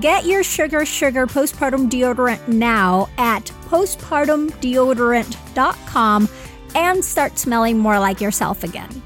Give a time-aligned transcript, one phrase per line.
[0.00, 6.28] Get your Sugar Sugar postpartum deodorant now at postpartumdeodorant.com
[6.74, 9.02] and start smelling more like yourself again.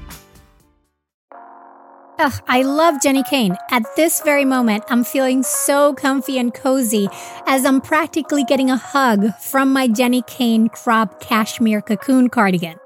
[2.19, 3.55] Ugh, I love Jenni Kayne.
[3.69, 7.07] At this very moment, I'm feeling so comfy and cozy
[7.47, 12.77] as I'm practically getting a hug from my Jenni Kayne crop cashmere cocoon cardigan.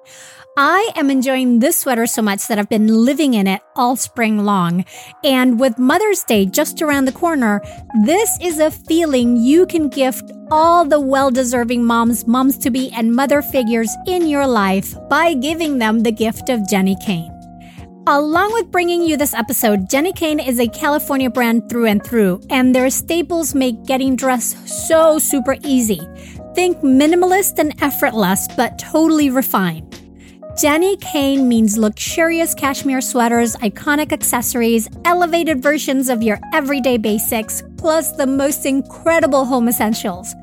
[0.57, 4.45] I am enjoying this sweater so much that I've been living in it all spring
[4.45, 4.85] long.
[5.21, 7.61] And with Mother's Day just around the corner,
[8.05, 12.89] this is a feeling you can gift all the well deserving moms, moms to be,
[12.91, 17.33] and mother figures in your life by giving them the gift of Jenni Kayne.
[18.07, 22.39] Along with bringing you this episode, Jenni Kayne is a California brand through and through,
[22.49, 25.99] and their staples make getting dressed so super easy.
[26.55, 29.84] Think minimalist and effortless, but totally refined.
[30.55, 38.13] Jenni Kayne means luxurious cashmere sweaters, iconic accessories, elevated versions of your everyday basics, plus
[38.13, 40.33] the most incredible home essentials.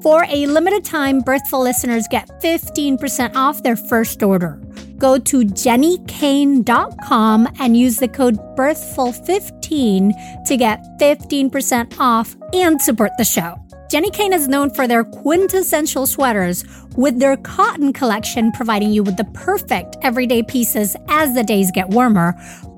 [0.00, 4.58] For a limited time, Birthful listeners get 15% off their first order.
[4.96, 13.24] Go to jennikayne.com and use the code BIRTHFUL15 to get 15% off and support the
[13.24, 13.62] show.
[13.88, 16.62] Jenni Kayne is known for their quintessential sweaters,
[16.94, 21.88] with their cotton collection providing you with the perfect everyday pieces as the days get
[21.88, 22.34] warmer.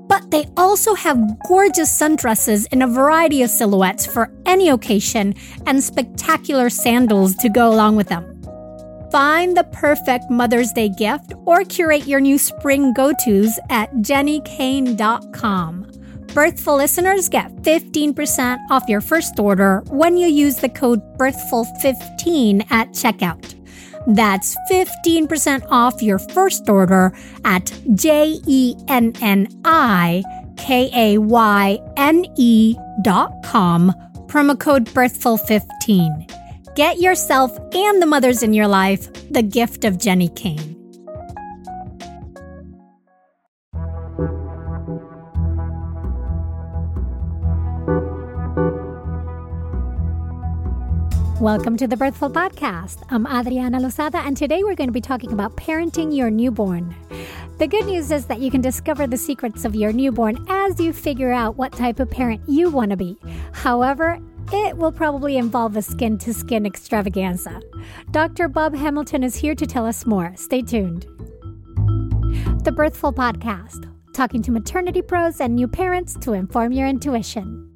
[0.07, 5.35] But they also have gorgeous sundresses in a variety of silhouettes for any occasion
[5.67, 8.41] and spectacular sandals to go along with them.
[9.11, 15.90] Find the perfect Mother's Day gift or curate your new spring go tos at jennikayne.com.
[16.33, 22.87] Birthful listeners get 15% off your first order when you use the code BIRTHFUL15 at
[22.91, 23.53] checkout.
[24.07, 30.23] That's 15% off your first order at J E N N I
[30.55, 33.91] K A Y N E dot com,
[34.27, 36.75] promo code BIRTHFUL15.
[36.75, 40.80] Get yourself and the mothers in your life the gift of Jenni Kayne.
[51.41, 53.03] Welcome to the Birthful Podcast.
[53.09, 56.95] I'm Adriana Lozada, and today we're going to be talking about parenting your newborn.
[57.57, 60.93] The good news is that you can discover the secrets of your newborn as you
[60.93, 63.17] figure out what type of parent you want to be.
[63.53, 64.19] However,
[64.53, 67.59] it will probably involve a skin to skin extravaganza.
[68.11, 68.47] Dr.
[68.47, 70.33] Bob Hamilton is here to tell us more.
[70.35, 71.07] Stay tuned.
[72.63, 77.70] The Birthful Podcast, talking to maternity pros and new parents to inform your intuition.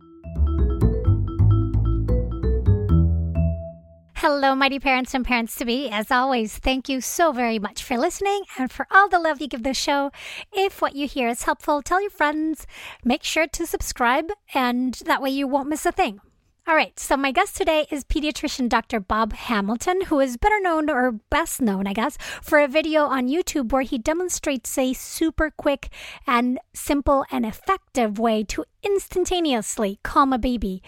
[4.20, 5.90] Hello, mighty parents and parents to be.
[5.90, 9.48] As always, thank you so very much for listening and for all the love you
[9.50, 10.10] give the show.
[10.54, 12.66] If what you hear is helpful, tell your friends.
[13.04, 16.22] Make sure to subscribe, and that way you won't miss a thing.
[16.66, 19.02] All right, so my guest today is pediatrician Dr.
[19.02, 23.28] Bob Hamilton, who is better known or best known, I guess, for a video on
[23.28, 25.90] YouTube where he demonstrates a super quick
[26.26, 30.82] and simple and effective way to instantaneously calm a baby.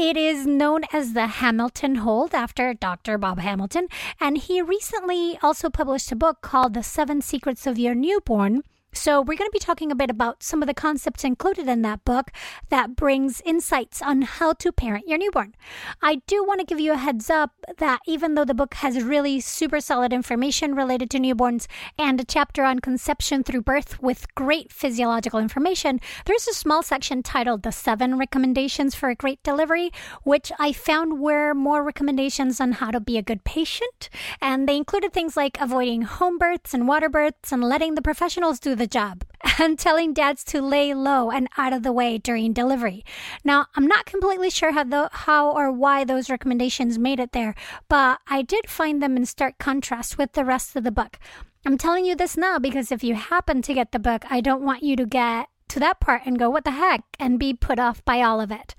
[0.00, 3.18] It is known as the Hamilton Hold after Dr.
[3.18, 3.88] Bob Hamilton,
[4.20, 8.62] and he recently also published a book called The Seven Secrets of Your Newborn
[8.98, 11.82] so, we're going to be talking a bit about some of the concepts included in
[11.82, 12.32] that book
[12.68, 15.54] that brings insights on how to parent your newborn.
[16.02, 19.04] I do want to give you a heads up that even though the book has
[19.04, 24.34] really super solid information related to newborns and a chapter on conception through birth with
[24.34, 29.92] great physiological information, there's a small section titled The Seven Recommendations for a Great Delivery,
[30.24, 34.10] which I found were more recommendations on how to be a good patient.
[34.40, 38.58] And they included things like avoiding home births and water births and letting the professionals
[38.58, 39.24] do the job
[39.58, 43.04] and telling dads to lay low and out of the way during delivery.
[43.44, 47.54] Now, I'm not completely sure how, the, how or why those recommendations made it there,
[47.88, 51.18] but I did find them in stark contrast with the rest of the book.
[51.66, 54.62] I'm telling you this now because if you happen to get the book, I don't
[54.62, 57.78] want you to get to that part and go, what the heck, and be put
[57.78, 58.74] off by all of it.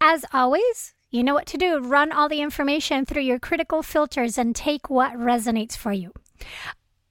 [0.00, 1.80] As always, you know what to do.
[1.80, 6.12] Run all the information through your critical filters and take what resonates for you.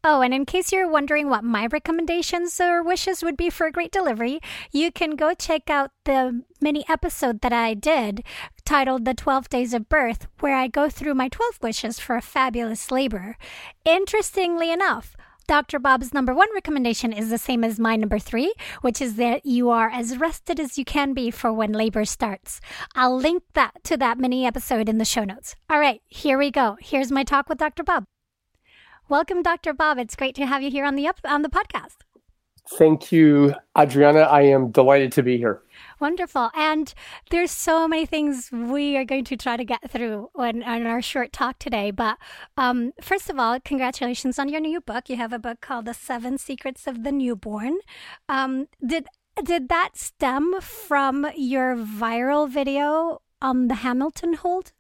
[0.10, 3.74] Oh, and in case you're wondering what my recommendations or wishes would be for a
[3.74, 4.40] great delivery,
[4.72, 8.24] you can go check out the mini episode that I did
[8.64, 12.22] titled The 12 Days of Birth, where I go through my 12 wishes for a
[12.22, 13.36] fabulous labor.
[13.84, 15.14] Interestingly enough,
[15.46, 15.78] Dr.
[15.78, 19.70] Bob's number one recommendation is the same as my number three, which is that you
[19.70, 22.62] are as rested as you can be for when labor starts.
[22.96, 25.58] I'll link that to that mini episode in the show notes.
[25.70, 26.78] All right, here we go.
[26.80, 27.84] Here's my talk with Dr.
[27.84, 28.06] Bob.
[29.10, 29.72] Welcome, Dr.
[29.72, 29.98] Bob.
[30.00, 31.96] It's great to have you here on the up, on the podcast.
[32.72, 34.20] Thank you, Adriana.
[34.20, 35.62] I am delighted to be here.
[36.02, 36.52] Wonderful.
[36.54, 36.94] And
[37.30, 41.02] there's so many things we are going to try to get through on, in our
[41.02, 41.90] short talk today.
[41.92, 42.18] But
[42.58, 45.08] um, first of all, congratulations on your new book.
[45.08, 47.78] You have a book called The Seven Secrets of the Newborn.
[48.28, 49.08] Um, did
[49.42, 54.74] did that stem from your viral video on the Hamilton hold?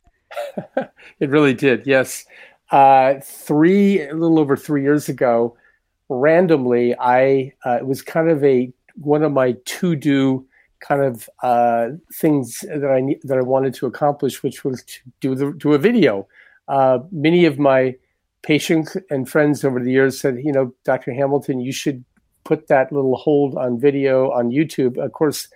[0.75, 1.88] it really did.
[1.88, 2.25] Yes
[2.72, 5.58] uh, three, a little over three years ago,
[6.10, 10.46] randomly, I uh, it was kind of a one of my to do
[10.80, 15.36] kind of uh, things that I that I wanted to accomplish, which was to do
[15.36, 16.28] the do a video.
[16.68, 17.96] Uh, many of my
[18.42, 21.13] patients and friends over the years said, you know, Dr.
[21.13, 22.04] Hamilton, you should
[22.44, 24.98] put that little hold on video on YouTube.
[24.98, 25.50] Of course,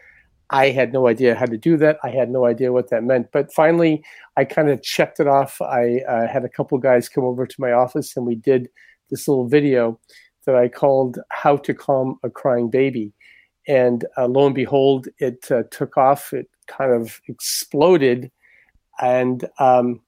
[0.52, 1.98] I had no idea how to do that.
[2.04, 3.32] I had no idea what that meant.
[3.32, 4.04] But finally,
[4.36, 5.62] I kind of checked it off.
[5.62, 8.68] I uh, had a couple guys come over to my office and we did
[9.10, 9.98] this little video
[10.46, 13.14] that I called How to Calm a Crying Baby.
[13.68, 16.34] And uh, lo and behold, it uh, took off.
[16.34, 18.30] It kind of exploded.
[19.00, 20.02] And, um,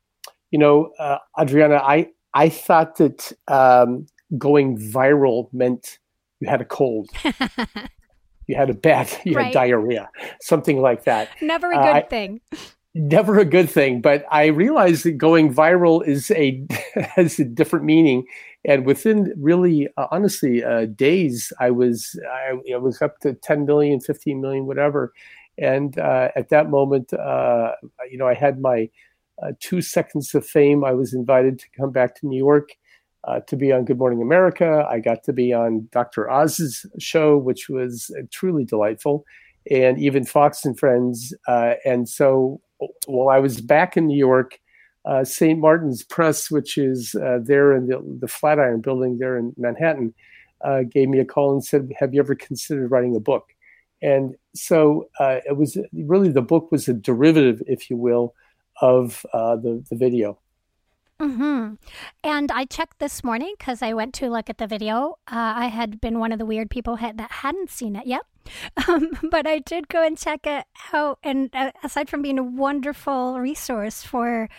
[0.51, 4.07] you know, uh, Adriana, I, I thought that um,
[4.37, 5.99] going viral meant
[6.41, 7.09] you had a cold.
[8.47, 9.45] you had a bad, you right.
[9.45, 10.09] had diarrhea,
[10.41, 11.29] something like that.
[11.41, 12.41] Never a good uh, thing.
[12.95, 16.63] Never a good thing, but I realized that going viral is a
[17.15, 18.25] has a different meaning,
[18.65, 23.65] and within really, uh, honestly, uh, days, I was I, I, was up to 10
[23.65, 25.11] million, 15 million, whatever,
[25.57, 27.71] and uh, at that moment, uh,
[28.11, 28.89] you know, I had my
[29.41, 30.85] uh, two seconds of fame.
[30.85, 32.69] I was invited to come back to New York
[33.25, 34.85] uh, to be on Good Morning America.
[34.89, 36.29] I got to be on Dr.
[36.29, 39.25] Oz's show, which was uh, truly delightful,
[39.71, 41.33] and even Fox and Friends.
[41.47, 42.61] Uh, and so
[43.05, 44.59] while I was back in New York,
[45.05, 45.59] uh, St.
[45.59, 50.13] Martin's Press, which is uh, there in the, the, Flatiron building there in Manhattan,
[50.91, 53.49] gave me a call and said, Have you ever considered writing a book?
[54.01, 58.33] And so it was really the book was a derivative, if you will,
[58.81, 60.39] of the, the video.
[61.23, 61.75] Mm-hmm.
[62.23, 65.17] And I checked this morning because I went to look at the video.
[65.27, 68.23] Uh, I had been one of the weird people that hadn't seen it yet.
[68.89, 71.17] Um, but I did go and check it out.
[71.23, 74.49] And uh, aside from being a wonderful resource for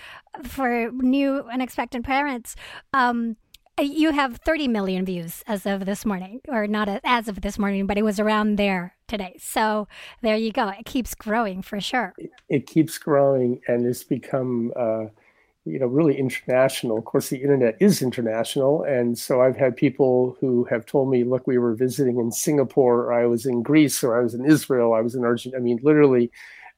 [0.42, 2.56] for new and expectant parents,
[2.94, 3.37] um,
[3.78, 7.87] you have 30 million views as of this morning, or not as of this morning,
[7.87, 9.37] but it was around there today.
[9.38, 9.87] So
[10.23, 10.68] there you go.
[10.68, 12.14] It keeps growing for sure.
[12.49, 14.73] It keeps growing, and it's become.
[14.75, 15.06] Uh
[15.64, 16.99] you know really international.
[16.99, 21.25] Of course the internet is international and so i've had people who have told me
[21.25, 24.44] look we were visiting in singapore or i was in greece or i was in
[24.44, 25.61] israel i was in argentina.
[25.61, 26.30] I mean literally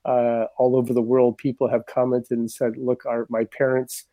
[0.05, 4.05] uh, all over the world people have commented and said look our my parents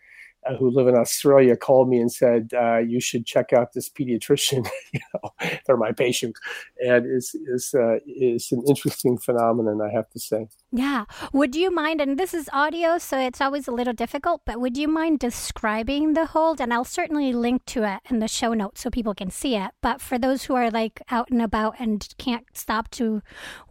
[0.45, 3.89] uh, who live in Australia called me and said, uh, "You should check out this
[3.89, 4.67] pediatrician.
[4.93, 5.29] you know,
[5.65, 6.39] they're my patients,
[6.85, 11.05] and it's is uh, is an interesting phenomenon, I have to say." Yeah.
[11.33, 12.01] Would you mind?
[12.01, 14.41] And this is audio, so it's always a little difficult.
[14.45, 16.59] But would you mind describing the hold?
[16.59, 19.71] And I'll certainly link to it in the show notes so people can see it.
[19.81, 23.21] But for those who are like out and about and can't stop to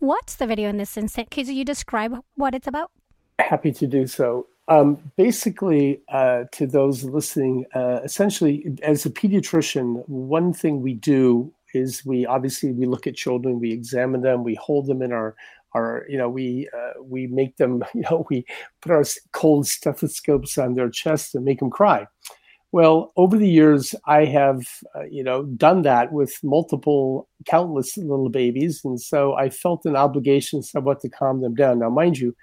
[0.00, 2.90] watch the video in this instant, could you describe what it's about?
[3.38, 4.46] Happy to do so.
[4.68, 11.52] Um, basically, uh, to those listening, uh, essentially, as a pediatrician, one thing we do
[11.74, 15.34] is we obviously we look at children, we examine them, we hold them in our
[15.74, 18.44] our you know we uh, we make them you know we
[18.80, 22.06] put our cold stethoscopes on their chest and make them cry.
[22.70, 24.64] Well, over the years, I have
[24.94, 29.96] uh, you know done that with multiple, countless little babies, and so I felt an
[29.96, 31.80] obligation somewhat to calm them down.
[31.80, 32.34] Now, mind you,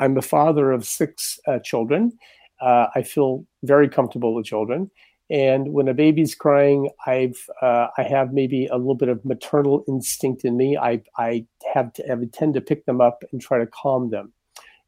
[0.00, 2.18] I'm the father of six uh, children.
[2.60, 4.90] Uh, I feel very comfortable with children.
[5.30, 9.84] And when a baby's crying, I've uh, I have maybe a little bit of maternal
[9.86, 10.76] instinct in me.
[10.76, 14.32] I I have to have tend to pick them up and try to calm them.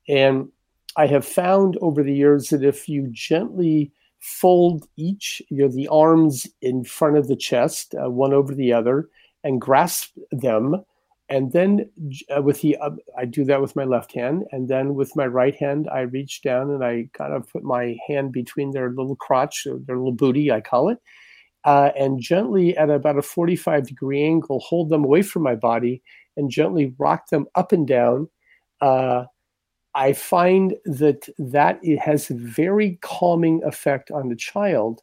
[0.09, 0.49] And
[0.97, 5.88] I have found over the years that if you gently fold each, you know, the
[5.88, 9.09] arms in front of the chest, uh, one over the other,
[9.45, 10.85] and grasp them,
[11.33, 11.89] and then
[12.37, 14.45] uh, with the uh, i do that with my left hand.
[14.53, 17.97] And then with my right hand i reach down and i kind of put my
[18.07, 20.99] hand between their little crotch their little booty i call it
[21.65, 26.03] uh, and gently at about a 45 degree angle hold them away from my body
[26.37, 28.29] and gently rock them up and down.
[28.81, 29.25] Uh,
[29.95, 35.01] i find that that it has a very calming effect on the child.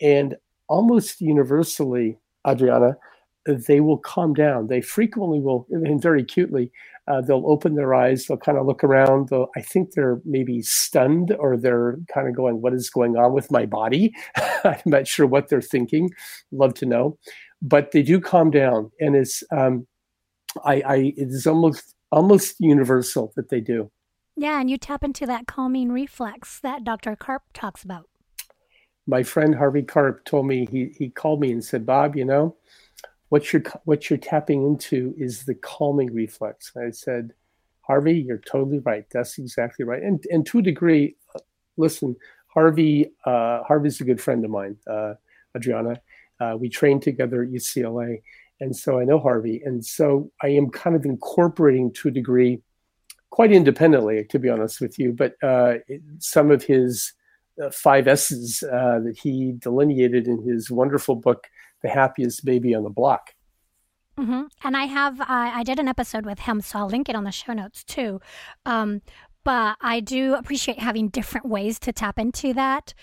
[0.00, 0.36] And
[0.68, 2.96] almost universally adriana
[3.46, 4.66] they will calm down.
[4.66, 6.70] They frequently will, and very cutely,
[7.08, 8.26] uh, they'll open their eyes.
[8.26, 9.28] They'll kind of look around.
[9.28, 13.32] They'll, I think they're maybe stunned or they're kind of going, "What is going on
[13.32, 14.12] with my body?"
[14.64, 16.10] I'm not sure what they're thinking.
[16.50, 17.18] Love to know,
[17.62, 19.86] but they do calm down, and it's um,
[20.64, 23.90] I, I it is almost almost universal that they do.
[24.36, 27.16] Yeah, and you tap into that calming reflex that Dr.
[27.16, 28.08] Karp talks about.
[29.06, 32.56] My friend Harvey Karp told me he he called me and said, "Bob, you know."
[33.28, 36.72] What you're what you're tapping into is the calming reflex.
[36.74, 37.32] And I said,
[37.80, 39.04] Harvey, you're totally right.
[39.12, 40.02] That's exactly right.
[40.02, 41.40] And and to a degree, uh,
[41.76, 42.16] listen,
[42.48, 45.14] Harvey uh, Harvey's a good friend of mine, uh,
[45.56, 46.00] Adriana.
[46.38, 48.22] Uh, we trained together at UCLA,
[48.60, 49.62] and so I know Harvey.
[49.64, 52.60] And so I am kind of incorporating to a degree,
[53.30, 55.76] quite independently, to be honest with you, but uh,
[56.18, 57.14] some of his
[57.62, 61.46] uh, five S's that he delineated in his wonderful book
[61.82, 63.34] the happiest baby on the block.
[64.18, 64.44] Mm-hmm.
[64.64, 67.24] And I have, uh, I did an episode with him, so I'll link it on
[67.24, 68.20] the show notes too.
[68.64, 69.02] Um,
[69.44, 72.94] but I do appreciate having different ways to tap into that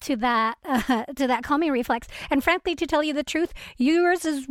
[0.00, 2.08] to that uh, to that calming reflex.
[2.30, 4.46] And frankly to tell you the truth yours is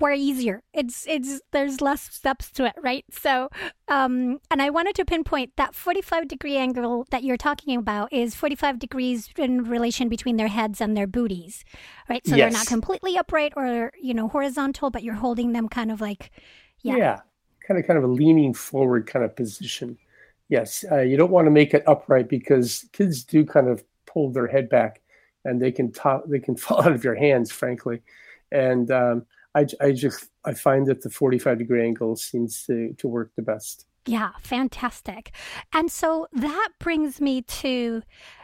[0.00, 0.62] way easier.
[0.72, 3.04] It's it's there's less steps to it right?
[3.10, 3.48] So
[3.88, 8.34] um and i wanted to pinpoint that 45 degree angle that you're talking about is
[8.34, 11.64] 45 degrees in relation between their heads and their booties
[12.08, 12.26] right?
[12.26, 12.52] So yes.
[12.52, 16.30] they're not completely upright or you know horizontal but you're holding them kind of like
[16.82, 17.20] yeah, yeah
[17.66, 19.98] kind of kind of a leaning forward kind of position.
[20.48, 24.30] Yes uh, you don't want to make it upright because kids do kind of pull
[24.30, 25.00] their head back
[25.44, 28.02] and they can top, they can fall out of your hands, frankly.
[28.50, 33.08] And um, I, I just I find that the 45 degree angle seems to, to
[33.08, 33.86] work the best.
[34.06, 35.32] Yeah, fantastic.
[35.72, 38.02] And so that brings me to,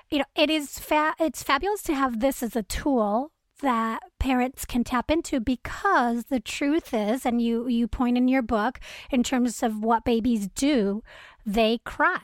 [0.09, 4.65] you know, it is fa- it's fabulous to have this as a tool that parents
[4.65, 8.79] can tap into because the truth is and you you point in your book
[9.11, 11.03] in terms of what babies do
[11.45, 12.23] they cry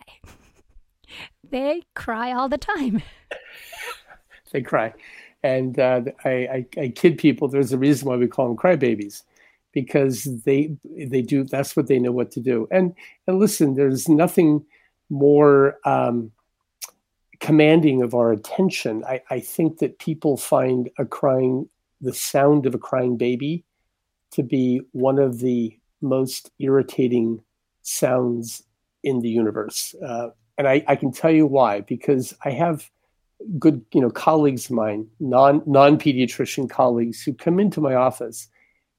[1.55, 3.01] they cry all the time.
[4.53, 4.93] they cry.
[5.45, 7.47] And uh, I, I, I, kid people.
[7.47, 9.23] There's a reason why we call them crybabies,
[9.71, 11.45] because they they do.
[11.45, 12.67] That's what they know what to do.
[12.73, 12.93] And
[13.29, 14.65] and listen, there's nothing
[15.11, 16.33] more um,
[17.39, 19.05] commanding of our attention.
[19.05, 21.69] I, I think that people find a crying,
[22.01, 23.63] the sound of a crying baby,
[24.33, 27.45] to be one of the most irritating
[27.83, 28.65] sounds
[29.05, 29.95] in the universe.
[30.05, 32.91] Uh, and I, I can tell you why because I have
[33.59, 38.49] good you know colleagues of mine non non pediatrician colleagues who come into my office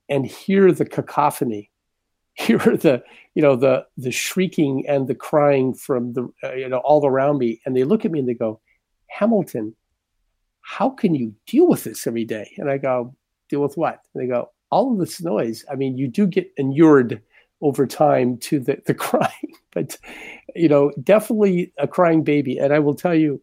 [0.09, 1.71] and hear the cacophony
[2.35, 3.01] hear the
[3.33, 7.37] you know the the shrieking and the crying from the uh, you know all around
[7.37, 7.61] me.
[7.65, 8.59] And they look at me and they go
[9.07, 9.75] hamilton
[10.61, 12.51] how can you deal with this every day?
[12.57, 13.15] And i go
[13.49, 14.01] deal with what?
[14.13, 15.63] And they go all of this noise.
[15.71, 17.21] I mean you do get inured
[17.61, 19.53] over time to the, the crying.
[19.73, 19.97] But,
[20.55, 22.57] you know, definitely a crying baby.
[22.57, 23.41] And I will tell you,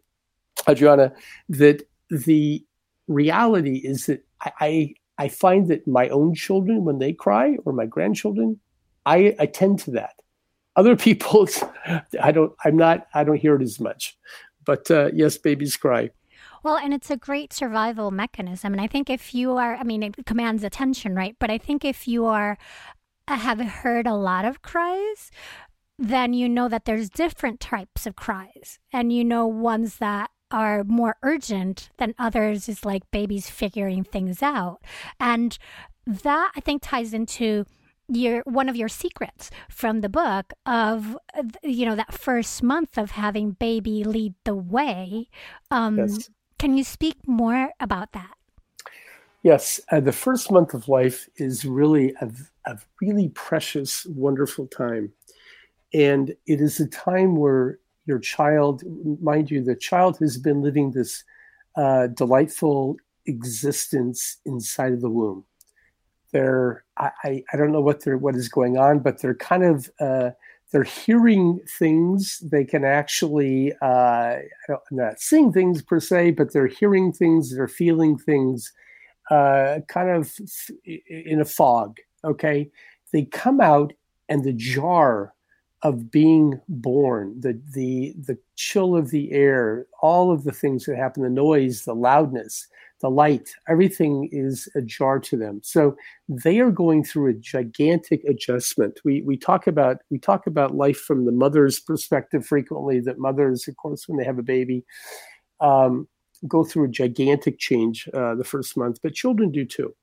[0.68, 1.12] Adriana,
[1.48, 2.64] that the
[3.08, 7.86] reality is that I, I, find that my own children, when they cry, or my
[7.86, 8.58] grandchildren,
[9.06, 10.14] I attend to that.
[10.76, 11.62] Other people's,
[12.20, 14.16] I don't, I'm not, I don't hear it as much.
[14.64, 16.10] But uh, yes, babies cry.
[16.62, 18.72] Well, and it's a great survival mechanism.
[18.72, 21.34] And I think if you are, I mean, it commands attention, right?
[21.40, 22.56] But I think if you are
[23.28, 25.30] have heard a lot of cries,
[25.98, 28.78] then you know that there's different types of cries.
[28.92, 34.42] And you know ones that are more urgent than others is like babies figuring things
[34.42, 34.80] out.
[35.18, 35.58] And
[36.04, 37.64] that i think ties into
[38.08, 41.16] your one of your secrets from the book of
[41.62, 45.28] you know that first month of having baby lead the way.
[45.70, 46.30] Um, yes.
[46.58, 48.34] can you speak more about that?
[49.42, 49.80] Yes.
[49.90, 52.30] Uh, the first month of life is really a,
[52.66, 55.12] a really precious wonderful time
[55.94, 58.82] and it is a time where your child
[59.20, 61.24] mind you the child has been living this
[61.76, 62.96] uh, delightful
[63.26, 65.44] existence inside of the womb
[66.32, 69.90] they're I, I don't know what they're what is going on, but they're kind of
[70.00, 70.30] uh,
[70.70, 72.42] they're hearing things.
[72.42, 74.36] They can actually uh,
[74.90, 77.54] not seeing things per se, but they're hearing things.
[77.54, 78.72] They're feeling things,
[79.30, 80.34] uh, kind of
[80.84, 81.98] in a fog.
[82.24, 82.70] Okay,
[83.12, 83.92] they come out,
[84.28, 85.34] and the jar
[85.82, 90.96] of being born, the the the chill of the air, all of the things that
[90.96, 92.68] happen, the noise, the loudness,
[93.00, 95.60] the light, everything is ajar to them.
[95.64, 95.96] So
[96.28, 99.00] they are going through a gigantic adjustment.
[99.04, 103.00] We we talk about we talk about life from the mother's perspective frequently.
[103.00, 104.84] That mothers, of course, when they have a baby,
[105.60, 106.06] um,
[106.46, 109.94] go through a gigantic change uh, the first month, but children do too.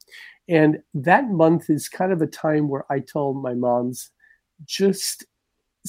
[0.50, 4.10] And that month is kind of a time where I tell my moms,
[4.66, 5.26] just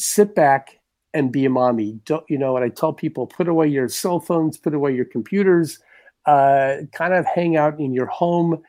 [0.00, 0.78] sit back
[1.12, 2.00] and be a mommy.
[2.04, 2.56] Don't you know?
[2.56, 5.78] And I tell people, put away your cell phones, put away your computers
[6.26, 8.62] uh, kind of hang out in your home.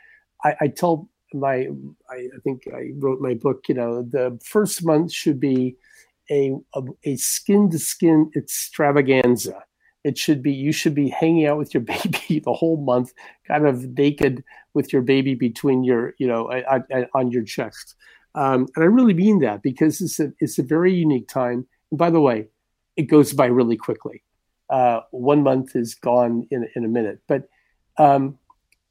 [0.43, 1.67] I, I tell my,
[2.09, 5.75] I, I, think I wrote my book, you know, the first month should be
[6.29, 6.53] a,
[7.03, 9.63] a skin to skin extravaganza.
[10.03, 13.13] It should be, you should be hanging out with your baby the whole month,
[13.47, 16.49] kind of naked with your baby between your, you know,
[17.13, 17.95] on your chest.
[18.35, 21.67] Um, and I really mean that because it's a, it's a very unique time.
[21.91, 22.47] And by the way,
[22.95, 24.23] it goes by really quickly
[24.71, 27.19] uh, one month is gone in, in a minute.
[27.27, 27.49] But
[27.97, 28.39] um,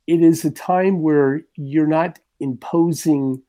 [0.07, 3.43] it is a time where you're not imposing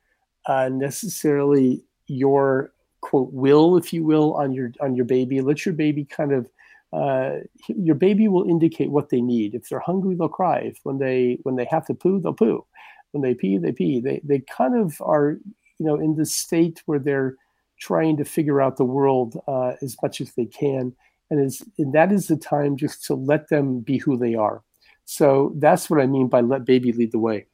[0.48, 5.42] uh, necessarily your quote will, if you will, on your on your baby.
[5.42, 6.50] Let your baby kind of
[6.94, 9.54] uh, your baby will indicate what they need.
[9.54, 10.60] If they're hungry, they'll cry.
[10.60, 12.66] If when they when they have to poo, they'll poo.
[13.12, 14.00] When they pee, they pee.
[14.00, 15.38] They they kind of are
[15.82, 17.36] you know in this state where they're
[17.80, 20.94] trying to figure out the world uh, as much as they can
[21.32, 24.62] and is and that is the time just to let them be who they are.
[25.06, 27.48] So that's what I mean by let baby lead the way.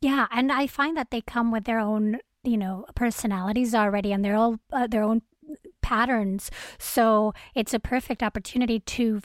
[0.00, 4.24] Yeah, and I find that they come with their own, you know, personalities already and
[4.24, 5.22] their own uh, their own
[5.80, 6.50] patterns.
[6.78, 9.20] So it's a perfect opportunity to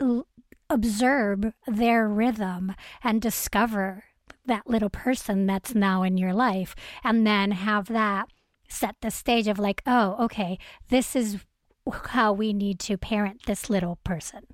[0.00, 0.28] l-
[0.70, 4.04] observe their rhythm and discover
[4.46, 6.74] that little person that's now in your life
[7.04, 8.28] and then have that
[8.68, 11.38] set the stage of like, oh, okay, this is
[12.06, 14.46] how we need to parent this little person.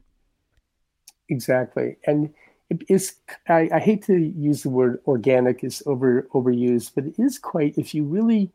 [1.29, 1.97] Exactly.
[2.07, 2.35] And
[2.71, 3.15] it is,
[3.49, 7.79] I, I hate to use the word organic is over overused, but it is quite,
[7.79, 8.51] if you really,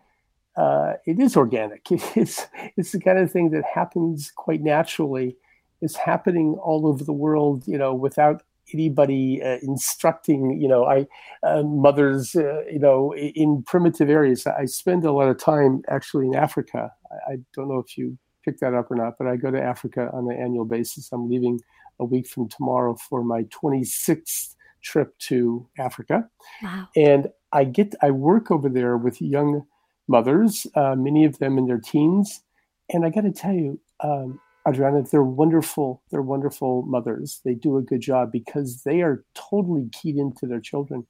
[0.56, 1.88] uh, it is organic.
[2.16, 2.46] It's,
[2.78, 5.38] it's the kind of thing that happens quite naturally.
[5.82, 11.08] It's happening all over the world, you know, without anybody uh, instructing, you know, I
[11.44, 14.46] uh, mothers, uh, you know, in primitive areas.
[14.48, 16.92] I spend a lot of time actually in Africa.
[17.12, 19.62] I, I don't know if you pick that up or not, but I go to
[19.62, 21.12] Africa on an annual basis.
[21.12, 21.62] I'm leaving
[22.00, 26.30] a week from tomorrow for my 26th trip to Africa.
[26.62, 26.88] Wow.
[26.96, 29.66] And I get I work over there with young
[30.08, 32.42] mothers, uh, many of them in their teens,
[32.90, 36.02] and I got to tell you, um, Adriana, they're wonderful.
[36.10, 37.42] They're wonderful mothers.
[37.44, 41.06] They do a good job because they are totally keyed into their children.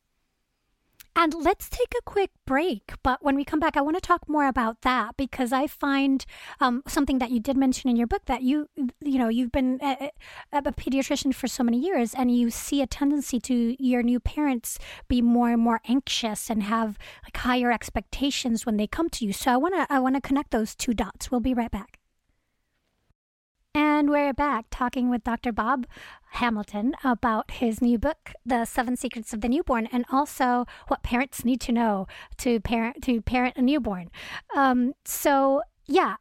[1.16, 2.94] And let's take a quick break.
[3.04, 6.26] But when we come back, I want to talk more about that because I find
[6.60, 8.68] um, something that you did mention in your book that you,
[9.00, 10.10] you know, you've been a,
[10.52, 14.80] a, pediatrician for so many years and you see a tendency to your new parents
[15.08, 19.34] be more and more anxious and have like higher expectations when they come to you.
[19.34, 21.30] So I want to, I want to connect those two dots.
[21.30, 22.00] We'll be right back.
[23.76, 25.52] And we're back talking with Dr.
[25.52, 25.88] Bob
[26.34, 31.44] Hamilton about his new book, The Seven Secrets of the Newborn, and also what parents
[31.44, 32.06] need to know
[32.38, 34.12] to parent to parent a newborn.
[34.56, 36.18] Um, so, yeah,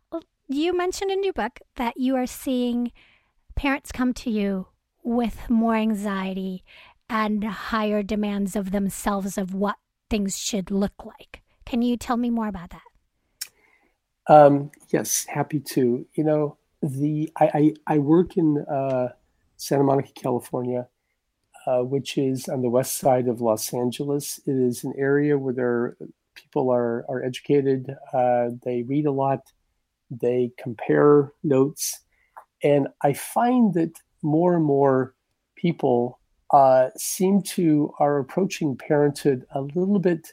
[0.49, 2.91] you mentioned in your book that you are seeing
[3.55, 4.69] parents come to you
[5.03, 6.65] with more anxiety
[7.11, 9.77] and higher demands of themselves of what
[10.09, 11.43] things should look like.
[11.67, 12.83] Can you tell me more about that?
[14.27, 16.07] Um, yes, happy to.
[16.15, 19.09] You know, the I, I, I work in uh,
[19.57, 20.89] Santa Monica, California,
[21.67, 24.41] uh, which is on the west side of Los Angeles.
[24.47, 25.97] It is an area where there
[26.35, 27.95] people are are educated.
[28.13, 29.53] Uh, they read a lot.
[30.11, 32.01] they compare notes.
[32.63, 35.15] And I find that more and more
[35.57, 36.19] people
[36.53, 40.33] uh, seem to are approaching parenthood a little bit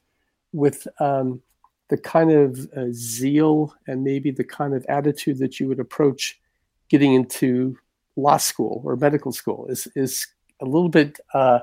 [0.52, 1.42] with um,
[1.90, 6.40] the kind of uh, zeal and maybe the kind of attitude that you would approach
[6.88, 7.78] getting into
[8.16, 10.28] law school or medical school is is
[10.62, 11.60] a little bit uh,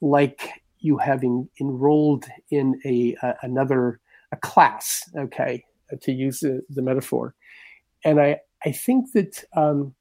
[0.00, 4.00] like you having enrolled in a, another
[4.32, 5.08] a class.
[5.16, 5.64] Okay,
[6.00, 7.34] to use the, the metaphor,
[8.04, 9.94] and I I think that um,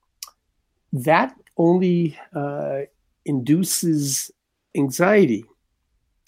[0.94, 2.82] that only uh,
[3.26, 4.32] induces
[4.76, 5.44] anxiety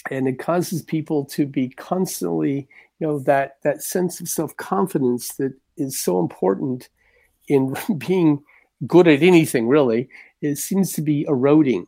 [0.09, 2.67] and it causes people to be constantly
[3.01, 6.87] you know that that sense of self-confidence that is so important
[7.47, 8.41] in being
[8.87, 10.07] good at anything really
[10.41, 11.87] it seems to be eroding.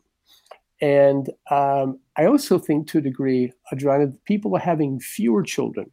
[0.80, 5.90] And um, i also think to a degree adriana people are having fewer children.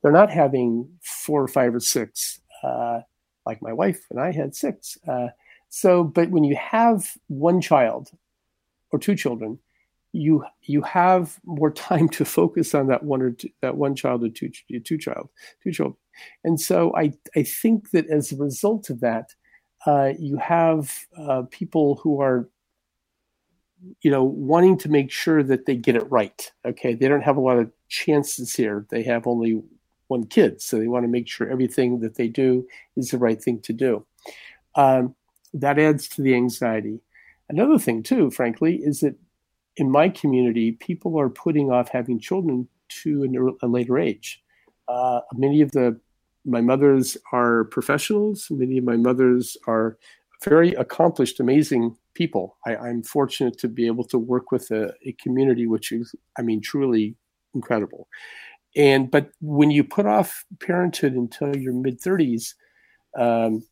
[0.00, 3.00] They're not having four or five or six uh,
[3.46, 5.28] like my wife and i had six uh,
[5.70, 8.10] so but when you have one child
[8.92, 9.58] or two children
[10.18, 14.24] you you have more time to focus on that one or two, that one child
[14.24, 14.50] or two
[14.84, 15.28] two child
[15.62, 15.96] two children.
[16.44, 19.34] And so i i think that as a result of that
[19.86, 22.48] uh, you have uh, people who are
[24.02, 26.94] you know wanting to make sure that they get it right okay?
[26.94, 28.86] They don't have a lot of chances here.
[28.90, 29.62] They have only
[30.08, 33.42] one kid so they want to make sure everything that they do is the right
[33.42, 34.04] thing to do.
[34.74, 35.14] Um,
[35.54, 37.00] that adds to the anxiety.
[37.48, 39.14] Another thing too frankly is that
[39.78, 42.68] in my community, people are putting off having children
[43.02, 44.42] to a later age.
[44.88, 45.98] Uh, many of the
[46.44, 48.48] my mothers are professionals.
[48.50, 49.98] Many of my mothers are
[50.42, 52.56] very accomplished, amazing people.
[52.66, 56.42] I, am fortunate to be able to work with a, a, community which is, I
[56.42, 57.16] mean, truly
[57.54, 58.08] incredible.
[58.76, 62.54] And but when you put off parenthood until your mid 30s,
[63.16, 63.64] um,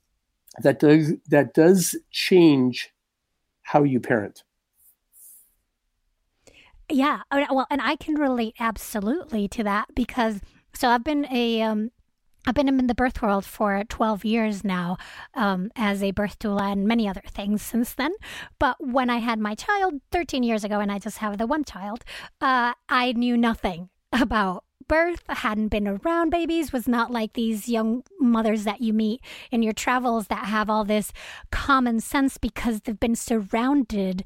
[0.62, 2.90] that does that does change
[3.62, 4.42] how you parent.
[6.88, 7.20] Yeah.
[7.32, 10.40] Well, and I can relate absolutely to that because
[10.74, 11.90] so I've been a um,
[12.46, 14.98] I've been in the birth world for 12 years now
[15.34, 18.12] um, as a birth doula and many other things since then.
[18.60, 21.64] But when I had my child 13 years ago, and I just have the one
[21.64, 22.04] child,
[22.40, 28.04] uh, I knew nothing about birth, hadn't been around babies, was not like these young
[28.20, 29.20] mothers that you meet
[29.50, 31.12] in your travels that have all this
[31.50, 34.22] common sense because they've been surrounded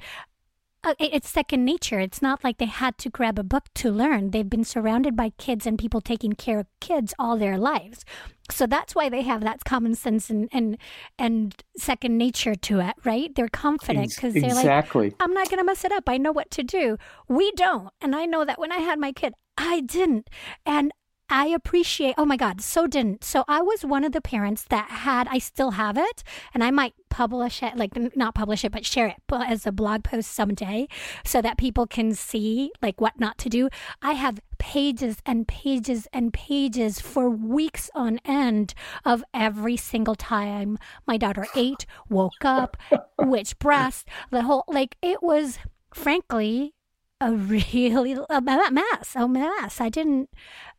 [0.82, 2.00] uh, it's second nature.
[2.00, 4.30] It's not like they had to grab a book to learn.
[4.30, 8.04] They've been surrounded by kids and people taking care of kids all their lives.
[8.50, 10.78] So that's why they have that common sense and and,
[11.18, 13.34] and second nature to it, right?
[13.34, 15.10] They're confident because they're exactly.
[15.10, 16.08] like, I'm not going to mess it up.
[16.08, 16.96] I know what to do.
[17.28, 17.90] We don't.
[18.00, 20.28] And I know that when I had my kid, I didn't.
[20.64, 20.92] And
[21.32, 23.22] I appreciate, oh my God, so didn't.
[23.22, 26.72] So I was one of the parents that had, I still have it, and I
[26.72, 30.88] might publish it, like not publish it, but share it as a blog post someday
[31.24, 33.68] so that people can see like what not to do.
[34.02, 40.78] I have pages and pages and pages for weeks on end of every single time
[41.06, 42.76] my daughter ate, woke up,
[43.18, 45.58] which breast, the whole, like it was
[45.94, 46.74] frankly
[47.20, 49.80] a really a mess, a mess.
[49.80, 50.30] I didn't.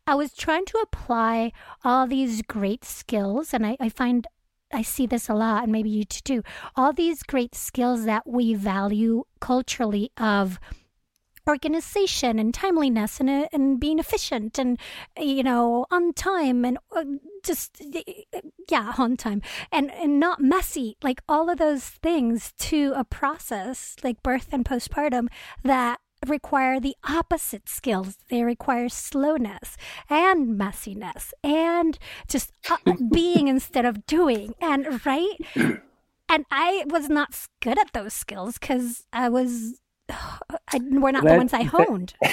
[0.06, 1.52] I was trying to apply
[1.84, 4.26] all these great skills, and I, I find
[4.72, 6.42] I see this a lot, and maybe you too.
[6.74, 10.58] All these great skills that we value culturally of
[11.48, 14.78] organization and timeliness and uh, and being efficient and
[15.18, 17.04] you know on time and uh,
[17.42, 17.82] just
[18.70, 23.96] yeah on time and and not messy like all of those things to a process
[24.04, 25.26] like birth and postpartum
[25.64, 28.18] that require the opposite skills.
[28.28, 29.76] They require slowness
[30.08, 32.76] and messiness and just uh,
[33.12, 34.54] being instead of doing.
[34.60, 35.36] And right?
[36.28, 39.78] And I was not good at those skills because I was.
[40.08, 42.14] I, we're not that, the ones I honed.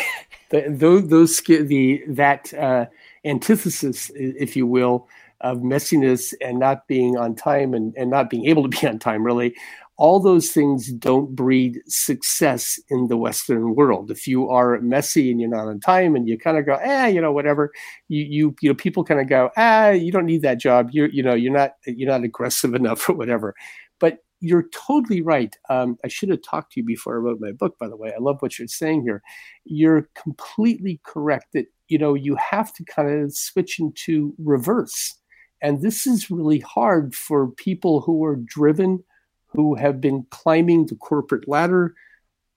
[0.52, 2.88] That, those, those the that uh,
[3.24, 5.08] antithesis, if you will,
[5.42, 8.98] of messiness and not being on time and, and not being able to be on
[8.98, 9.56] time really
[10.00, 14.10] all those things don't breed success in the Western world.
[14.10, 17.08] If you are messy and you're not on time and you kind of go, eh,
[17.08, 17.70] you know, whatever,
[18.08, 20.90] you you you know, people kind of go, ah, you don't need that job.
[20.94, 23.54] You're you know, you're not you're not aggressive enough or whatever.
[24.00, 25.54] But you're totally right.
[25.70, 28.14] Um, I should have talked to you before I wrote my book, by the way.
[28.16, 29.22] I love what you're saying here.
[29.66, 35.16] You're completely correct that you know you have to kind of switch into reverse.
[35.62, 39.04] And this is really hard for people who are driven
[39.50, 41.96] who have been climbing the corporate ladder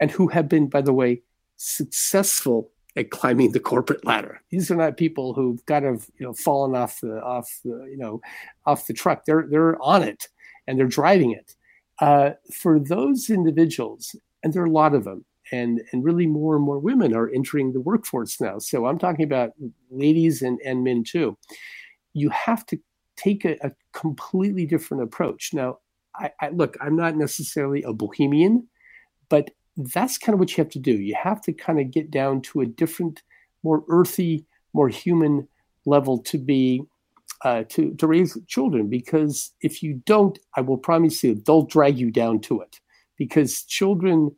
[0.00, 1.22] and who have been, by the way,
[1.56, 4.40] successful at climbing the corporate ladder.
[4.50, 7.96] These are not people who've kind of you know fallen off the off the you
[7.96, 8.20] know
[8.66, 9.24] off the truck.
[9.24, 10.28] They're they're on it
[10.66, 11.54] and they're driving it.
[12.00, 16.56] Uh, for those individuals, and there are a lot of them, and and really more
[16.56, 18.58] and more women are entering the workforce now.
[18.58, 19.52] So I'm talking about
[19.90, 21.38] ladies and, and men too.
[22.12, 22.78] You have to
[23.16, 25.50] take a, a completely different approach.
[25.54, 25.78] Now,
[26.16, 28.68] I, I look, I'm not necessarily a bohemian,
[29.28, 30.92] but that's kind of what you have to do.
[30.92, 33.22] You have to kind of get down to a different,
[33.62, 34.44] more earthy,
[34.74, 35.48] more human
[35.86, 36.82] level to be
[37.44, 38.88] uh, to to raise children.
[38.88, 42.80] Because if you don't, I will promise you, they'll drag you down to it.
[43.16, 44.34] Because children,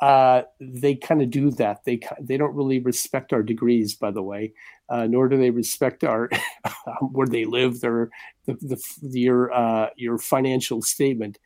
[0.00, 1.84] uh, they kind of do that.
[1.84, 4.52] They they don't really respect our degrees, by the way,
[4.88, 6.28] uh, nor do they respect our
[7.12, 8.10] where they live, their
[8.46, 11.38] the, the your uh, your financial statement.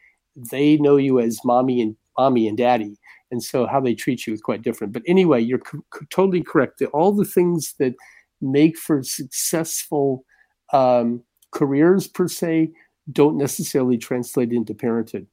[0.50, 2.98] They know you as mommy and mommy and daddy
[3.30, 4.92] and so how they treat you is quite different.
[4.92, 5.61] But anyway, you're
[6.11, 6.82] totally correct.
[6.92, 7.94] All the things that
[8.40, 10.24] make for successful
[10.72, 12.70] um, careers per se
[13.11, 15.26] don't necessarily translate into parenthood.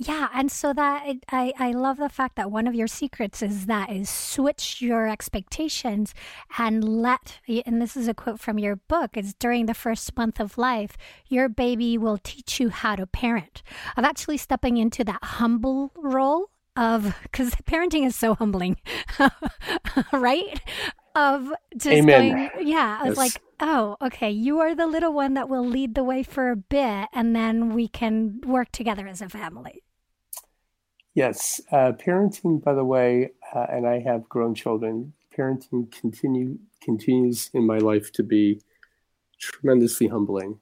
[0.00, 3.66] Yeah, and so that I I love the fact that one of your secrets is
[3.66, 6.14] that is switch your expectations
[6.56, 10.38] and let and this is a quote from your book is during the first month
[10.38, 13.64] of life your baby will teach you how to parent.
[13.96, 18.76] Of actually stepping into that humble role of because parenting is so humbling,
[20.12, 20.60] right?
[21.16, 22.50] Of just Amen.
[22.54, 23.34] going, yeah, I was yes.
[23.34, 26.56] like, oh, okay, you are the little one that will lead the way for a
[26.56, 29.82] bit, and then we can work together as a family.
[31.14, 35.12] Yes, uh, parenting, by the way, uh, and I have grown children.
[35.36, 38.60] Parenting continue continues in my life to be
[39.40, 40.58] tremendously humbling,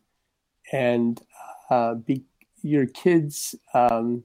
[0.73, 1.21] and
[1.71, 2.25] uh, be,
[2.63, 3.55] your kids.
[3.75, 4.25] Um,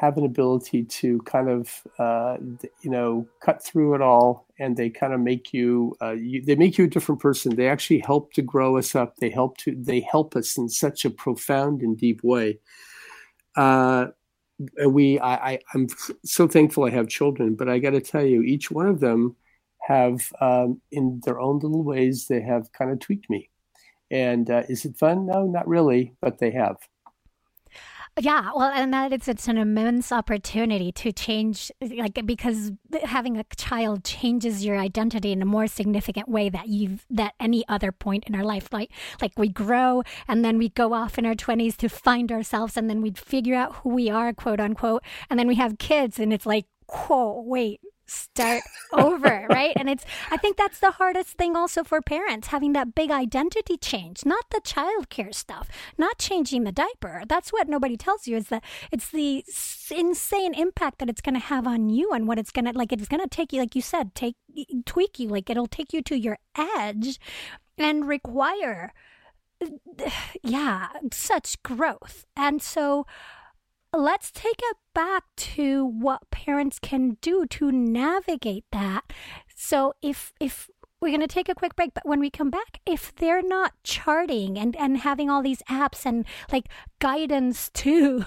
[0.00, 2.36] have an ability to kind of uh,
[2.82, 6.54] you know cut through it all and they kind of make you, uh, you, they
[6.54, 9.74] make you a different person they actually help to grow us up they help to
[9.76, 12.58] they help us in such a profound and deep way
[13.56, 14.06] uh,
[14.88, 15.86] we I, I i'm
[16.24, 19.36] so thankful i have children but i got to tell you each one of them
[19.88, 23.48] have um, in their own little ways they have kind of tweaked me.
[24.10, 25.26] And uh, is it fun?
[25.26, 26.76] No not really but they have
[28.24, 32.72] yeah, well, and that it's it's an immense opportunity to change, like because
[33.04, 37.64] having a child changes your identity in a more significant way that you've that any
[37.68, 38.68] other point in our life.
[38.72, 42.76] Like like we grow and then we go off in our twenties to find ourselves,
[42.76, 46.18] and then we figure out who we are, quote unquote, and then we have kids,
[46.18, 49.72] and it's like, whoa, wait, start over, right?
[49.76, 53.76] And it's, I think that's the hardest thing also for parents, having that big identity
[53.76, 57.22] change, not the childcare stuff, not changing the diaper.
[57.28, 59.44] That's what nobody tells you is that it's the
[59.94, 62.92] insane impact that it's going to have on you and what it's going to, like,
[62.92, 64.36] it's going to take you, like you said, take,
[64.86, 67.20] tweak you, like it'll take you to your edge
[67.76, 68.92] and require,
[70.42, 72.24] yeah, such growth.
[72.36, 73.06] And so,
[73.92, 79.12] let's take it back to what parents can do to navigate that.
[79.54, 80.68] So if if
[81.00, 83.72] we're going to take a quick break, but when we come back, if they're not
[83.84, 88.24] charting and, and having all these apps and like guidance to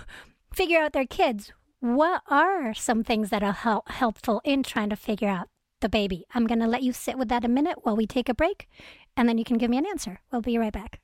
[0.54, 4.95] figure out their kids, what are some things that are help, helpful in trying to
[4.95, 5.50] figure out
[5.82, 6.26] the baby?
[6.34, 8.69] I'm going to let you sit with that a minute while we take a break,
[9.17, 10.19] and then you can give me an answer.
[10.32, 11.02] We'll be right back.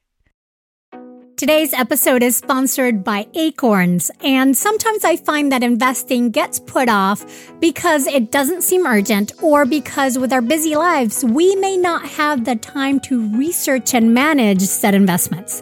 [1.37, 7.23] Today's episode is sponsored by Acorns, and sometimes I find that investing gets put off
[7.59, 12.43] because it doesn't seem urgent or because with our busy lives, we may not have
[12.43, 15.61] the time to research and manage said investments.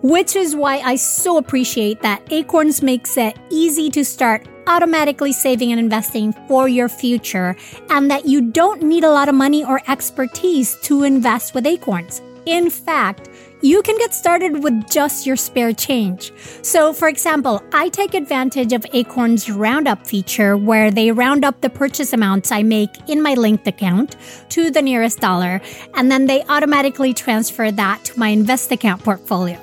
[0.00, 5.72] Which is why I so appreciate that Acorns makes it easy to start automatically saving
[5.72, 7.56] and investing for your future,
[7.90, 12.22] and that you don't need a lot of money or expertise to invest with Acorns.
[12.46, 13.28] In fact,
[13.60, 16.32] you can get started with just your spare change.
[16.62, 21.70] So, for example, I take advantage of Acorn's Roundup feature where they round up the
[21.70, 24.14] purchase amounts I make in my linked account
[24.50, 25.60] to the nearest dollar,
[25.94, 29.60] and then they automatically transfer that to my invest account portfolio.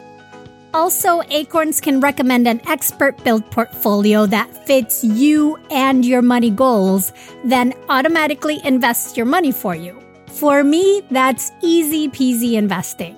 [0.74, 7.14] Also, Acorns can recommend an expert built portfolio that fits you and your money goals,
[7.46, 10.03] then automatically invests your money for you.
[10.34, 13.16] For me, that's easy peasy investing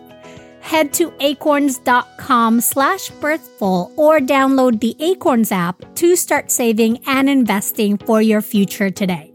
[0.65, 7.97] head to acorns.com slash birthful or download the Acorns app to start saving and investing
[7.99, 9.34] for your future today.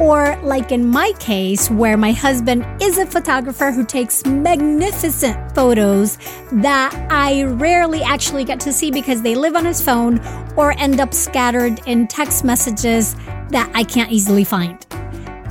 [0.00, 6.18] or, like in my case, where my husband is a photographer who takes magnificent photos
[6.52, 10.20] that I rarely actually get to see because they live on his phone
[10.56, 13.14] or end up scattered in text messages
[13.50, 14.84] that I can't easily find.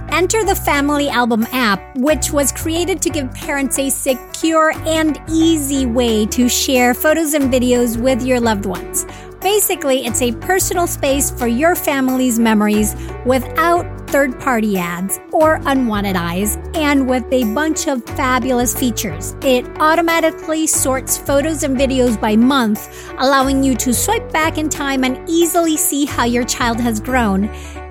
[0.10, 5.86] Enter the Family Album app, which was created to give parents a secure and easy
[5.86, 9.06] way to share photos and videos with your loved ones.
[9.42, 16.16] Basically, it's a personal space for your family's memories without third party ads or unwanted
[16.16, 19.36] eyes, and with a bunch of fabulous features.
[19.42, 25.04] It automatically sorts photos and videos by month, allowing you to swipe back in time
[25.04, 27.46] and easily see how your child has grown.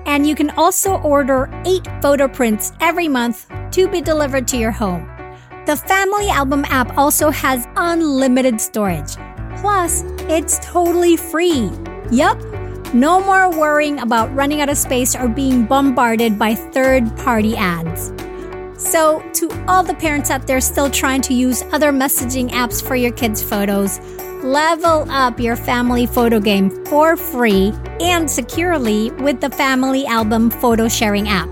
[0.05, 4.71] And you can also order eight photo prints every month to be delivered to your
[4.71, 5.07] home.
[5.65, 9.15] The Family Album app also has unlimited storage.
[9.57, 11.69] Plus, it's totally free.
[12.09, 12.39] Yup,
[12.93, 18.13] no more worrying about running out of space or being bombarded by third party ads.
[18.77, 22.95] So, to all the parents out there still trying to use other messaging apps for
[22.95, 23.99] your kids' photos,
[24.43, 30.87] level up your family photo game for free and securely with the Family Album photo
[30.87, 31.51] sharing app.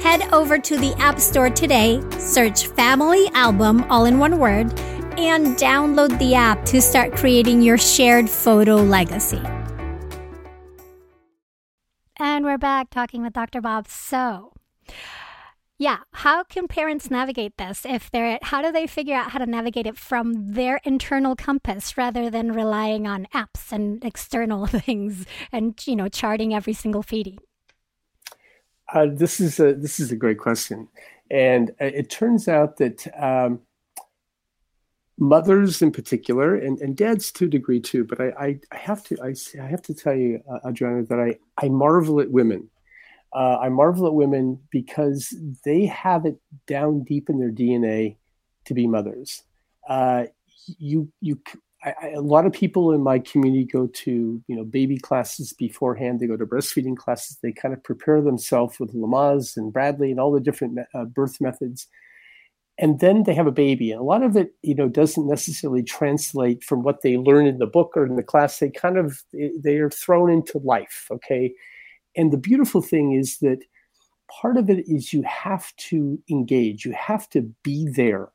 [0.00, 4.72] Head over to the App Store today, search Family Album all in one word
[5.18, 9.42] and download the app to start creating your shared photo legacy.
[12.22, 13.62] And we're back talking with Dr.
[13.62, 13.88] Bob.
[13.88, 14.52] So,
[15.78, 19.46] yeah, how can parents navigate this if they're how do they figure out how to
[19.46, 25.80] navigate it from their internal compass rather than relying on apps and external things and
[25.86, 27.38] you know charting every single feeding?
[28.92, 30.88] Uh, this is a this is a great question,
[31.30, 33.60] and uh, it turns out that um,
[35.20, 38.04] mothers in particular, and, and dads to a degree too.
[38.04, 41.20] But I, I, I have to I, I, have to tell you, uh, Adriana, that
[41.20, 42.68] I, I marvel at women.
[43.32, 45.32] Uh, I marvel at women because
[45.64, 48.16] they have it down deep in their DNA
[48.64, 49.42] to be mothers.
[49.88, 50.24] Uh,
[50.78, 51.38] you you
[51.84, 56.18] I, a lot of people in my community go to you know baby classes beforehand.
[56.18, 57.38] They go to breastfeeding classes.
[57.42, 61.40] They kind of prepare themselves with Lamaze and Bradley and all the different uh, birth
[61.40, 61.86] methods
[62.80, 63.92] and then they have a baby.
[63.92, 67.58] And a lot of it you know doesn't necessarily translate from what they learn in
[67.58, 68.58] the book or in the class.
[68.58, 71.52] They kind of they are thrown into life okay?
[72.16, 73.62] And the beautiful thing is that
[74.40, 76.84] part of it is you have to engage.
[76.84, 78.30] You have to be there.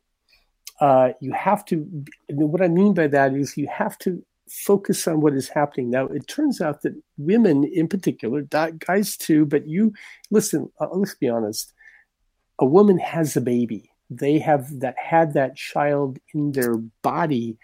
[0.79, 1.87] Uh, you have to
[2.29, 5.89] what i mean by that is you have to focus on what is happening.
[5.89, 9.93] Now it turns out that women in particular guys too but you
[10.29, 11.73] listen uh, let's be honest.
[12.59, 17.57] A woman has a baby they have that had that child in their body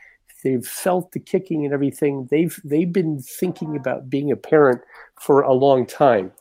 [0.44, 2.28] they've felt the kicking and everything.
[2.32, 4.82] They've they've been thinking about being a parent
[5.20, 6.32] for a long time.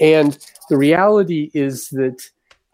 [0.00, 0.38] And
[0.68, 2.22] the reality is that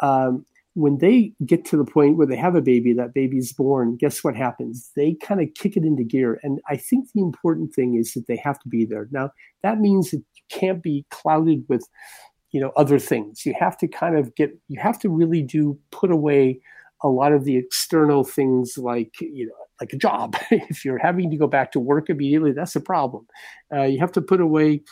[0.00, 3.96] um, when they get to the point where they have a baby that baby's born
[3.96, 4.90] guess what happens?
[4.96, 6.40] They kind of kick it into gear.
[6.42, 9.08] And i think the important thing is that they have to be there.
[9.10, 9.30] Now
[9.62, 11.86] that means that you can't be clouded with
[12.52, 13.44] you know other things.
[13.44, 16.60] You have to kind of get you have to really do put away
[17.02, 20.36] a lot of the external things like you know like a job.
[20.50, 23.26] If you're having to go back to work immediately that's a problem.
[23.74, 24.82] Uh, you have to put away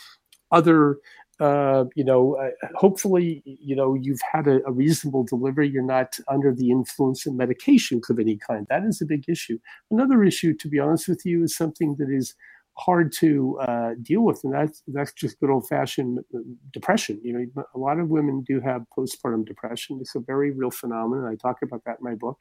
[0.50, 0.96] other
[1.38, 5.68] uh, you know uh, hopefully you know you've had a, a, reasonable delivery.
[5.68, 8.66] You're not under the influence of medications of any kind.
[8.70, 9.58] That is a big issue.
[9.90, 12.34] Another issue to be honest with you is something that is
[12.80, 16.38] hard to uh, deal with, and that's that's just good old fashioned uh,
[16.72, 17.20] depression.
[17.22, 19.98] You know, a lot of women do have postpartum depression.
[20.00, 21.26] It's a very real phenomenon.
[21.26, 22.38] I talk about that in my book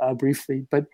[0.00, 0.86] uh, briefly, but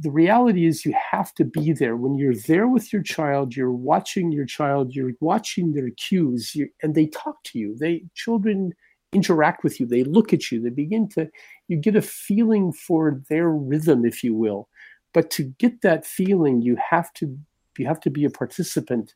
[0.00, 3.72] the reality is you have to be there when you're there with your child you're
[3.72, 8.72] watching your child you're watching their cues and they talk to you they children
[9.12, 11.28] interact with you they look at you they begin to
[11.66, 14.68] you get a feeling for their rhythm if you will
[15.14, 17.36] but to get that feeling you have to
[17.78, 19.14] you have to be a participant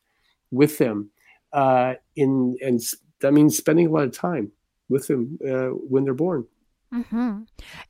[0.51, 1.11] with them
[1.53, 2.81] uh, in and
[3.21, 4.53] that means spending a lot of time
[4.89, 6.47] with them uh, when they're born.
[6.93, 7.43] Mm-hmm.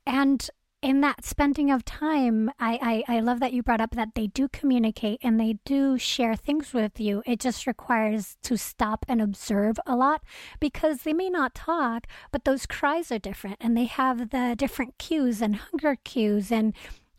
[0.05, 0.49] And
[0.83, 4.27] in that spending of time, I, I, I love that you brought up that they
[4.27, 7.23] do communicate and they do share things with you.
[7.25, 10.21] It just requires to stop and observe a lot
[10.59, 14.97] because they may not talk, but those cries are different and they have the different
[14.97, 16.73] cues and hunger cues and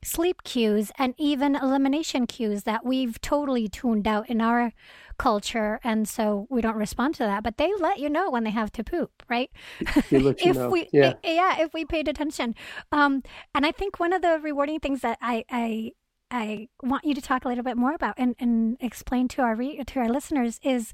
[0.05, 4.73] sleep cues and even elimination cues that we've totally tuned out in our
[5.19, 8.51] culture and so we don't respond to that but they let you know when they
[8.51, 9.51] have to poop right
[10.11, 10.69] if know.
[10.69, 11.15] we yeah.
[11.23, 12.55] yeah if we paid attention
[12.93, 13.23] um
[13.55, 15.93] and i think one of the rewarding things that i i
[16.31, 19.55] i want you to talk a little bit more about and, and explain to our
[19.55, 20.93] re- to our listeners is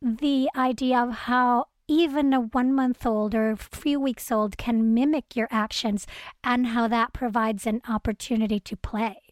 [0.00, 4.94] the idea of how even a one month old or a few weeks old can
[4.94, 6.06] mimic your actions
[6.44, 9.22] and how that provides an opportunity to play.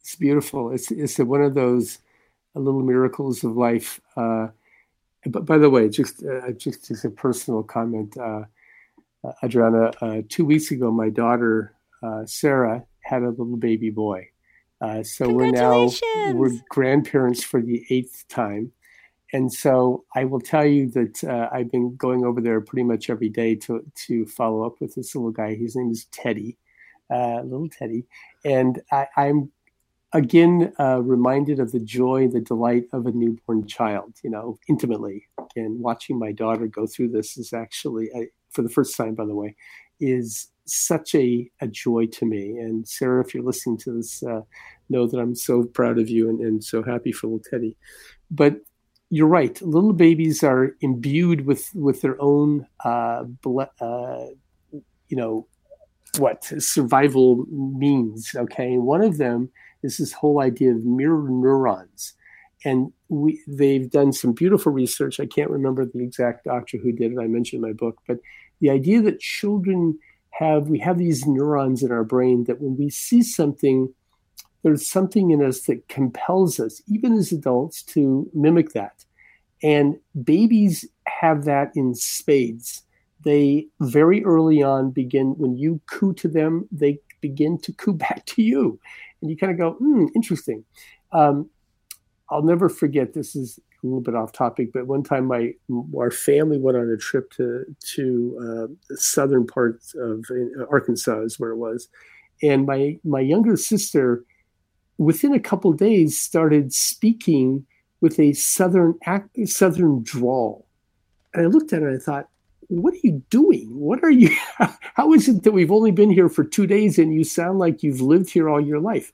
[0.00, 0.72] It's beautiful.
[0.72, 1.98] It's, it's one of those
[2.54, 4.00] little miracles of life.
[4.16, 4.48] Uh,
[5.24, 8.42] but by the way, just, uh, just, just a personal comment, uh,
[9.24, 14.28] uh Adriana, uh, two weeks ago, my daughter, uh, Sarah, had a little baby boy.
[15.02, 15.90] so we're now
[16.32, 18.72] we're grandparents for the eighth time
[19.34, 23.10] and so I will tell you that uh, I've been going over there pretty much
[23.10, 25.56] every day to to follow up with this little guy.
[25.56, 26.56] His name is Teddy,
[27.10, 28.06] uh, little Teddy,
[28.44, 29.50] and I, am
[30.12, 34.14] again uh, reminded of the joy, the delight of a newborn child.
[34.22, 35.26] You know, intimately.
[35.50, 38.10] Again, watching my daughter go through this is actually,
[38.50, 39.56] for the first time, by the way,
[39.98, 42.58] is such a, a joy to me.
[42.58, 44.42] And Sarah, if you're listening to this, uh,
[44.88, 47.76] know that I'm so proud of you and, and so happy for little Teddy.
[48.30, 48.60] But
[49.10, 49.60] you're right.
[49.62, 53.24] Little babies are imbued with with their own, uh,
[53.80, 54.26] uh,
[55.08, 55.46] you know,
[56.18, 58.34] what survival means.
[58.34, 59.50] Okay, one of them
[59.82, 62.14] is this whole idea of mirror neurons,
[62.64, 65.20] and we they've done some beautiful research.
[65.20, 67.18] I can't remember the exact doctor who did it.
[67.18, 68.18] I mentioned in my book, but
[68.60, 69.98] the idea that children
[70.30, 73.92] have we have these neurons in our brain that when we see something
[74.64, 79.04] there's something in us that compels us, even as adults, to mimic that.
[79.62, 82.82] And babies have that in spades.
[83.24, 88.24] They very early on begin, when you coo to them, they begin to coo back
[88.26, 88.80] to you.
[89.20, 90.64] And you kind of go, hmm, interesting.
[91.12, 91.50] Um,
[92.30, 95.52] I'll never forget, this is a little bit off topic, but one time my
[95.94, 100.24] our family went on a trip to to uh, the southern parts of
[100.70, 101.88] Arkansas, is where it was,
[102.42, 104.24] and my my younger sister
[104.98, 107.66] within a couple days started speaking
[108.00, 108.98] with a southern
[109.46, 110.66] southern drawl.
[111.32, 112.28] And I looked at her and I thought,
[112.68, 113.68] what are you doing?
[113.78, 114.30] What are you
[114.94, 117.82] how is it that we've only been here for 2 days and you sound like
[117.82, 119.12] you've lived here all your life?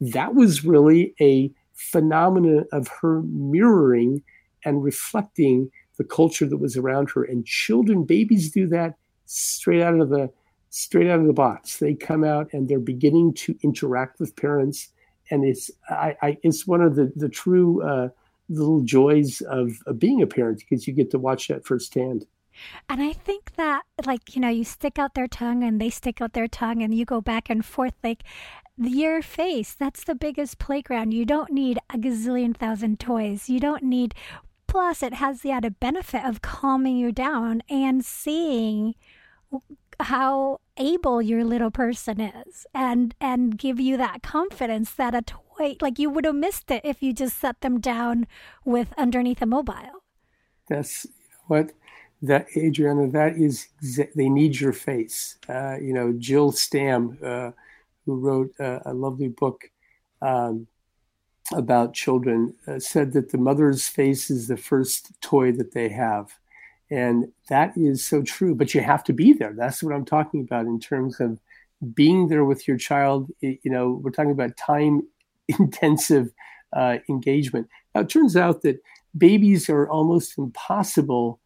[0.00, 4.22] That was really a phenomenon of her mirroring
[4.64, 8.94] and reflecting the culture that was around her and children babies do that
[9.26, 10.30] straight out of the
[10.70, 11.78] straight out of the box.
[11.78, 14.88] They come out and they're beginning to interact with parents
[15.32, 18.08] and it's I, I it's one of the the true uh,
[18.48, 22.26] little joys of, of being a parent because you get to watch that firsthand.
[22.88, 26.20] And I think that, like, you know, you stick out their tongue and they stick
[26.20, 27.94] out their tongue and you go back and forth.
[28.04, 28.24] Like,
[28.76, 31.12] your face, that's the biggest playground.
[31.12, 33.48] You don't need a gazillion thousand toys.
[33.48, 34.14] You don't need,
[34.66, 38.94] plus, it has the added benefit of calming you down and seeing
[40.00, 45.76] how able your little person is and and give you that confidence that a toy
[45.80, 48.26] like you would have missed it if you just set them down
[48.64, 50.02] with underneath a mobile.
[50.68, 51.06] That's
[51.46, 51.72] what?
[52.22, 53.68] That adriana that is
[54.14, 55.38] they need your face.
[55.48, 57.52] Uh, you know jill stamm uh,
[58.06, 59.70] who wrote a lovely book
[60.20, 60.66] um,
[61.52, 66.38] about children uh, said that the mother's face is the first toy that they have
[66.90, 69.54] and that is so true, but you have to be there.
[69.56, 71.38] That's what I'm talking about in terms of
[71.94, 73.30] being there with your child.
[73.40, 75.02] You know, we're talking about time
[75.48, 76.30] intensive
[76.74, 77.68] uh, engagement.
[77.94, 78.82] Now, it turns out that
[79.16, 81.40] babies are almost impossible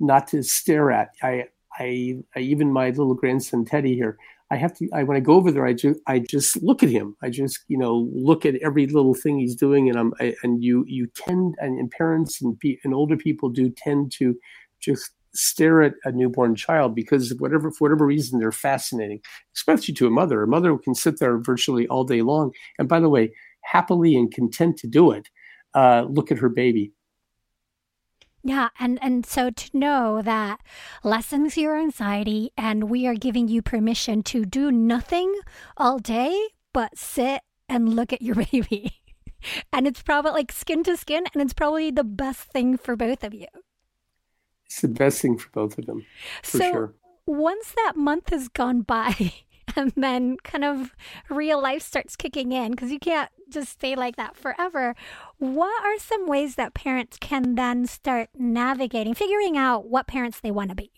[0.00, 1.10] not to stare at.
[1.22, 1.46] I,
[1.78, 4.18] I, I even my little grandson Teddy here.
[4.50, 4.88] I have to.
[4.92, 7.16] I when I go over there, I just I just look at him.
[7.22, 10.62] I just you know look at every little thing he's doing, and I'm I, and
[10.62, 14.36] you you tend and, and parents and, and older people do tend to
[14.82, 19.20] just stare at a newborn child because whatever for whatever reason they're fascinating,
[19.56, 20.42] especially to a mother.
[20.42, 24.32] A mother can sit there virtually all day long, and by the way, happily and
[24.32, 25.28] content to do it.
[25.74, 26.92] Uh, look at her baby.
[28.44, 30.60] Yeah, and and so to know that
[31.04, 35.32] lessens your anxiety, and we are giving you permission to do nothing
[35.76, 39.00] all day but sit and look at your baby.
[39.72, 43.22] and it's probably like skin to skin, and it's probably the best thing for both
[43.24, 43.46] of you
[44.72, 46.06] it's the best thing for both of them,
[46.42, 46.94] for so, sure.
[47.26, 49.32] Once that month has gone by,
[49.76, 50.94] and then kind of
[51.28, 54.94] real life starts kicking in because you can't just stay like that forever.
[55.38, 60.50] What are some ways that parents can then start navigating, figuring out what parents they
[60.50, 60.90] want to be?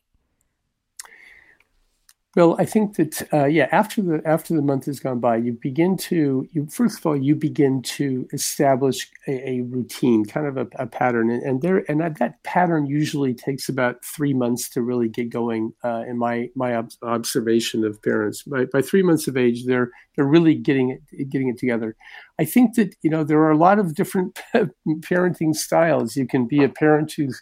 [2.37, 5.53] Well, I think that uh, yeah, after the after the month has gone by, you
[5.53, 10.57] begin to you first of all you begin to establish a, a routine, kind of
[10.57, 14.83] a, a pattern, and, and, there and that, pattern usually takes about three months to
[14.83, 15.73] really get going.
[15.85, 19.91] Uh, in my my ob- observation of parents, by, by three months of age, they're
[20.17, 21.95] they're really getting it getting it together.
[22.41, 24.41] I think that you know there are a lot of different
[24.89, 26.17] parenting styles.
[26.17, 27.41] You can be a parent who's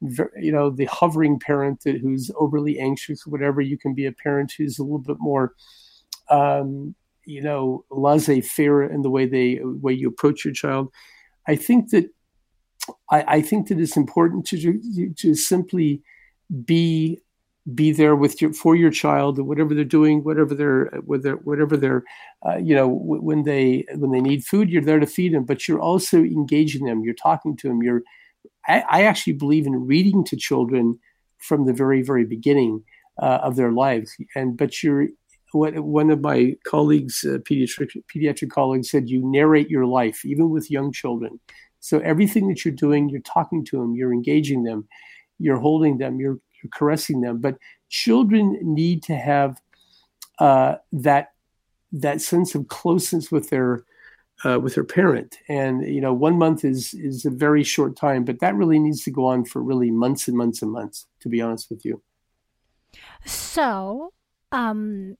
[0.00, 4.12] you know the hovering parent that, who's overly anxious or whatever you can be a
[4.12, 5.54] parent who's a little bit more
[6.30, 6.94] um,
[7.24, 10.90] you know laissez-faire in the way they way you approach your child.
[11.46, 12.10] I think that
[13.10, 16.02] i, I think that it's important to to simply
[16.64, 17.20] be
[17.74, 22.04] be there with your for your child whatever they're doing whatever they're whatever whatever they're
[22.46, 25.68] uh, you know when they when they need food you're there to feed them but
[25.68, 28.02] you're also engaging them you're talking to them you're
[28.66, 30.98] I, I actually believe in reading to children
[31.38, 32.84] from the very, very beginning
[33.20, 34.16] uh, of their lives.
[34.34, 35.08] And but you're
[35.52, 40.50] what one of my colleagues, uh, pediatric pediatric colleagues, said you narrate your life even
[40.50, 41.40] with young children.
[41.80, 44.86] So everything that you're doing, you're talking to them, you're engaging them,
[45.38, 47.38] you're holding them, you're, you're caressing them.
[47.38, 47.56] But
[47.88, 49.60] children need to have
[50.38, 51.32] uh, that
[51.92, 53.84] that sense of closeness with their
[54.44, 55.38] uh, with her parent.
[55.48, 59.02] And you know, one month is is a very short time, but that really needs
[59.04, 61.06] to go on for really months and months and months.
[61.20, 62.02] To be honest with you.
[63.24, 64.12] So,
[64.52, 65.16] um,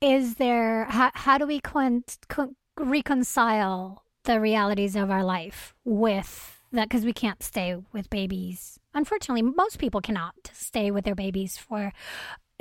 [0.00, 6.62] is there how how do we con- con- reconcile the realities of our life with
[6.72, 6.88] that?
[6.88, 8.78] Because we can't stay with babies.
[8.94, 11.92] Unfortunately, most people cannot stay with their babies for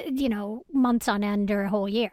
[0.05, 2.11] you know months on end or a whole year.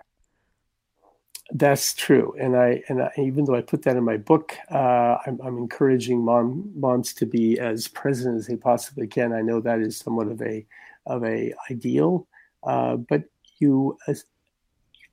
[1.51, 5.17] That's true, and I and I, even though I put that in my book, uh,
[5.27, 9.33] I'm, I'm, encouraging mom moms to be as present as they possibly can.
[9.33, 10.67] I know that is somewhat of a
[11.07, 12.27] of a ideal,
[12.65, 13.25] uh, but
[13.61, 14.13] you uh,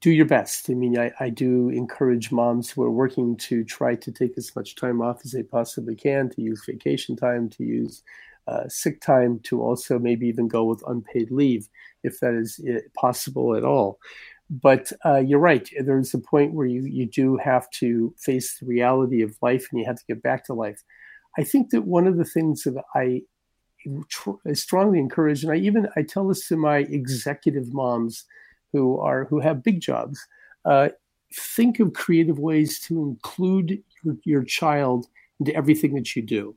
[0.01, 0.69] do your best.
[0.69, 4.53] I mean, I, I do encourage moms who are working to try to take as
[4.57, 8.03] much time off as they possibly can, to use vacation time, to use
[8.47, 11.69] uh, sick time, to also maybe even go with unpaid leave
[12.03, 13.99] if that is uh, possible at all.
[14.49, 15.67] But uh, you're right.
[15.79, 19.79] There's a point where you, you do have to face the reality of life and
[19.79, 20.83] you have to get back to life.
[21.37, 23.23] I think that one of the things that I
[24.09, 28.25] tr- strongly encourage, and I even I tell this to my executive moms
[28.71, 30.25] who are who have big jobs,
[30.65, 30.89] uh,
[31.33, 35.07] think of creative ways to include your, your, child
[35.39, 36.55] into everything that you do.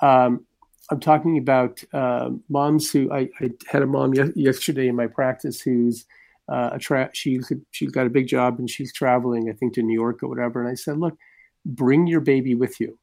[0.00, 0.44] Um,
[0.90, 5.06] I'm talking about uh, moms who I, I, had a mom ye- yesterday in my
[5.06, 6.04] practice who's
[6.50, 9.82] uh, a tra- she's she's got a big job and she's traveling, I think, to
[9.82, 10.60] New York or whatever.
[10.60, 11.16] And I said, look,
[11.64, 12.98] bring your baby with you.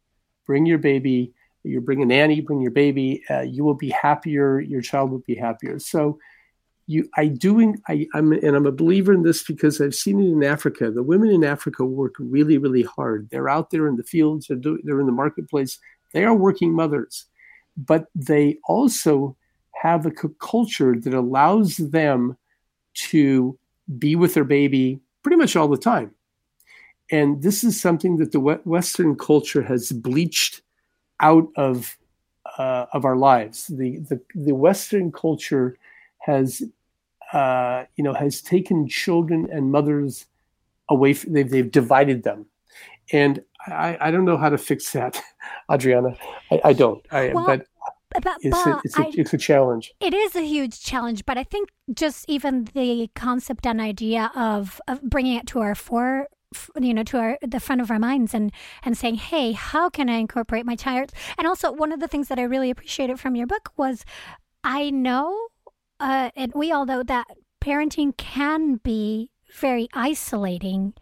[0.46, 1.34] Bring your baby.
[1.64, 2.42] You bring a nanny.
[2.42, 3.24] Bring your baby.
[3.30, 4.60] Uh, you will be happier.
[4.60, 5.80] Your child will be happier.
[5.80, 6.20] So,
[6.90, 10.32] you, I doing, I, I'm, and I'm a believer in this because I've seen it
[10.32, 10.90] in Africa.
[10.90, 13.28] The women in Africa work really, really hard.
[13.30, 14.48] They're out there in the fields.
[14.48, 15.80] They're, do, they're in the marketplace.
[16.14, 17.26] They are working mothers,
[17.76, 19.36] but they also
[19.74, 22.38] have a culture that allows them
[23.10, 23.58] to
[23.98, 26.12] be with their baby pretty much all the time.
[27.12, 30.62] And this is something that the Western culture has bleached
[31.20, 31.98] out of
[32.58, 33.68] uh, of our lives.
[33.68, 35.78] The, the the Western culture
[36.20, 36.64] has
[37.32, 40.26] uh, you know has taken children and mothers
[40.90, 41.14] away.
[41.14, 42.46] From, they've they've divided them,
[43.14, 45.22] and I, I don't know how to fix that,
[45.72, 46.18] Adriana.
[46.52, 47.06] I, I don't.
[47.12, 47.68] I, well, but
[48.10, 49.94] but, it's, a, it's, a, I, it's a challenge.
[50.00, 54.82] It is a huge challenge, but I think just even the concept and idea of,
[54.88, 56.28] of bringing it to our fore
[56.80, 58.54] you know to our the front of our minds and
[58.84, 61.12] and saying hey how can i incorporate my child?
[61.38, 64.06] And also one of the things that i really appreciated from your book was
[64.64, 65.50] i know
[66.00, 67.28] uh, and we all know that
[67.62, 70.94] parenting can be very isolating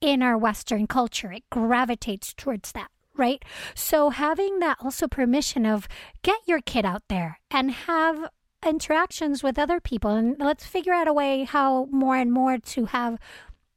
[0.00, 1.32] in our western culture.
[1.32, 3.44] It gravitates towards that right?
[3.74, 5.88] So having that also permission of
[6.22, 8.30] get your kid out there and have
[8.66, 12.86] interactions with other people and let's figure out a way how more and more to
[12.86, 13.18] have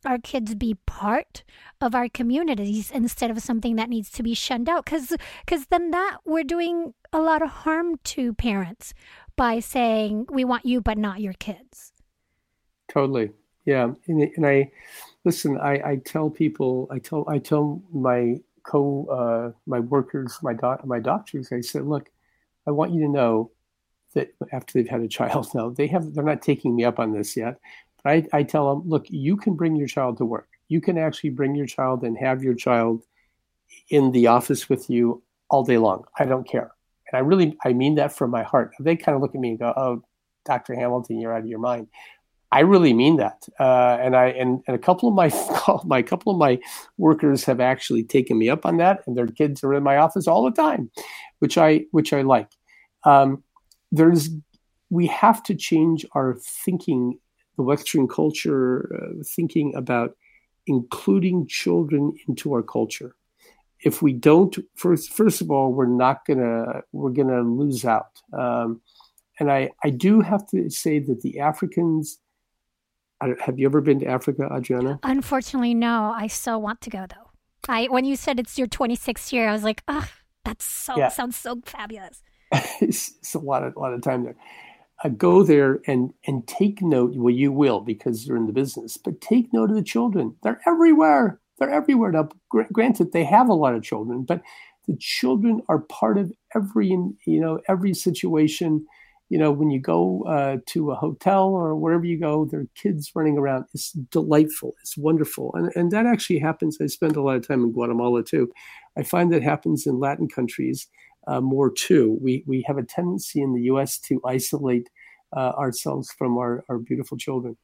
[0.05, 1.43] our kids be part
[1.79, 4.85] of our communities instead of something that needs to be shunned out.
[4.85, 5.13] Because
[5.45, 8.93] because then that we're doing a lot of harm to parents
[9.35, 11.93] by saying we want you but not your kids.
[12.87, 13.31] Totally.
[13.65, 13.91] Yeah.
[14.07, 14.71] And, and i
[15.23, 20.53] listen I, I tell people i tell i tell my co uh, my workers, my
[20.53, 21.51] doc, my doctors.
[21.51, 22.09] I said, look,
[22.67, 23.51] I want you to know
[24.13, 27.13] that after they've had a child, now they have they're not taking me up on
[27.13, 27.59] this yet.
[28.03, 30.49] But I, I tell them, look, you can bring your child to work.
[30.67, 33.03] You can actually bring your child and have your child
[33.89, 36.05] in the office with you all day long.
[36.17, 36.71] I don't care.
[37.11, 38.73] And I really I mean that from my heart.
[38.79, 40.03] They kind of look at me and go, "Oh,
[40.45, 40.75] Dr.
[40.75, 41.87] Hamilton, you're out of your mind."
[42.53, 45.31] I really mean that, uh, and I and, and a couple of my
[45.85, 46.59] my couple of my
[46.97, 50.27] workers have actually taken me up on that, and their kids are in my office
[50.27, 50.91] all the time,
[51.39, 52.49] which I which I like.
[53.03, 53.43] Um,
[53.91, 54.29] there's
[54.89, 56.35] we have to change our
[56.65, 57.17] thinking,
[57.55, 60.15] the Western culture uh, thinking about
[60.67, 63.15] including children into our culture.
[63.79, 68.21] If we don't, first first of all, we're not gonna we're gonna lose out.
[68.37, 68.81] Um,
[69.39, 72.19] and I I do have to say that the Africans
[73.39, 74.99] have you ever been to Africa, Adriana?
[75.03, 76.13] Unfortunately, no.
[76.15, 77.31] I so want to go though.
[77.67, 80.07] I when you said it's your 26th year, I was like, oh,
[80.43, 81.09] that's so yeah.
[81.09, 82.23] sounds so fabulous.
[82.81, 84.35] it's, it's, a lot of a lot of time there.
[85.03, 87.13] Uh, go there and and take note.
[87.15, 88.97] Well, you will because you're in the business.
[88.97, 90.35] But take note of the children.
[90.43, 91.39] They're everywhere.
[91.59, 92.11] They're everywhere.
[92.11, 94.41] Now, gr- granted, they have a lot of children, but
[94.87, 98.85] the children are part of every you know every situation
[99.31, 102.67] you know, when you go uh, to a hotel or wherever you go, there are
[102.75, 103.63] kids running around.
[103.73, 104.73] It's delightful.
[104.81, 105.53] It's wonderful.
[105.55, 106.77] And, and that actually happens.
[106.81, 108.51] I spend a lot of time in Guatemala too.
[108.97, 110.89] I find that happens in Latin countries
[111.27, 112.19] uh, more too.
[112.21, 114.89] We, we have a tendency in the US to isolate
[115.33, 117.55] uh, ourselves from our, our beautiful children.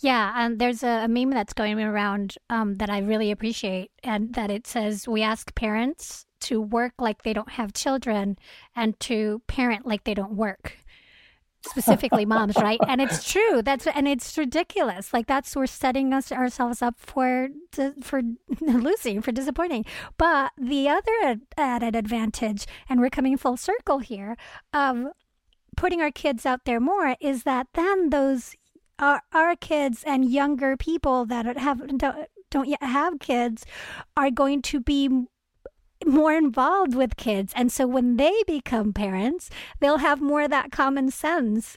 [0.00, 4.34] Yeah, and there's a, a meme that's going around um, that I really appreciate, and
[4.34, 8.36] that it says, We ask parents to work like they don't have children
[8.74, 10.76] and to parent like they don't work
[11.64, 12.80] specifically moms, right?
[12.86, 13.62] And it's true.
[13.62, 15.12] That's and it's ridiculous.
[15.12, 17.48] Like that's we're setting us ourselves up for
[18.02, 18.22] for
[18.60, 19.84] losing, for disappointing.
[20.16, 24.36] But the other added advantage, and we're coming full circle here,
[24.72, 25.08] of
[25.76, 28.54] putting our kids out there more is that then those
[28.98, 33.64] our, our kids and younger people that have don't, don't yet have kids
[34.16, 35.26] are going to be
[36.06, 37.52] more involved with kids.
[37.56, 39.50] And so when they become parents,
[39.80, 41.76] they'll have more of that common sense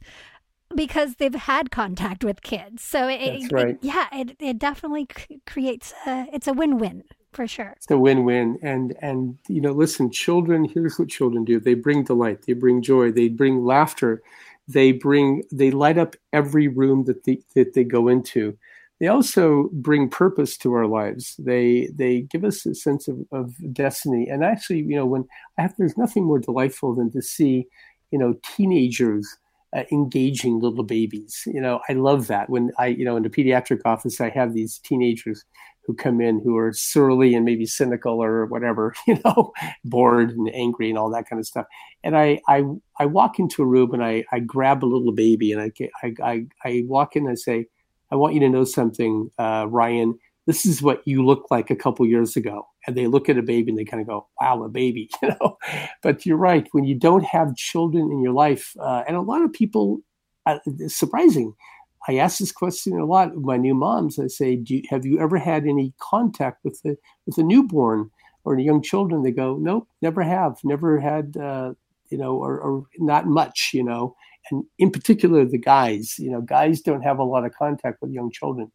[0.75, 2.83] because they've had contact with kids.
[2.83, 3.67] So it, That's right.
[3.69, 5.07] It, yeah, it, it definitely
[5.45, 7.73] creates a, it's a win-win for sure.
[7.77, 8.59] It's a win-win.
[8.61, 11.59] And, and, you know, listen, children, here's what children do.
[11.59, 12.45] They bring delight.
[12.45, 13.11] They bring joy.
[13.11, 14.21] They bring laughter.
[14.67, 18.57] They bring, they light up every room that they, that they go into
[18.99, 21.35] they also bring purpose to our lives.
[21.37, 24.27] They they give us a sense of, of destiny.
[24.27, 25.25] And actually, you know, when
[25.57, 27.67] I have, there's nothing more delightful than to see,
[28.11, 29.27] you know, teenagers
[29.75, 31.43] uh, engaging little babies.
[31.45, 32.49] You know, I love that.
[32.49, 35.43] When I, you know, in the pediatric office, I have these teenagers
[35.85, 39.53] who come in who are surly and maybe cynical or whatever, you know,
[39.85, 41.65] bored and angry and all that kind of stuff.
[42.03, 42.63] And I, I,
[42.99, 45.71] I walk into a room and I, I grab a little baby and I,
[46.03, 47.67] I, I, I walk in and I say,
[48.11, 50.17] I want you to know something, uh, Ryan.
[50.45, 52.65] This is what you look like a couple years ago.
[52.85, 55.29] And they look at a baby and they kind of go, wow, a baby, you
[55.29, 55.57] know?
[56.01, 56.67] But you're right.
[56.71, 59.99] When you don't have children in your life, uh, and a lot of people,
[60.45, 61.53] uh, it's surprising.
[62.07, 64.17] I ask this question a lot of my new moms.
[64.17, 66.95] I say, you, have you ever had any contact with a,
[67.25, 68.09] with a newborn
[68.45, 69.23] or young children?
[69.23, 71.73] They go, nope, never have, never had, uh,
[72.09, 74.15] you know, or, or not much, you know
[74.51, 76.15] and in particular the guys.
[76.17, 78.71] You know, guys don't have a lot of contact with young children.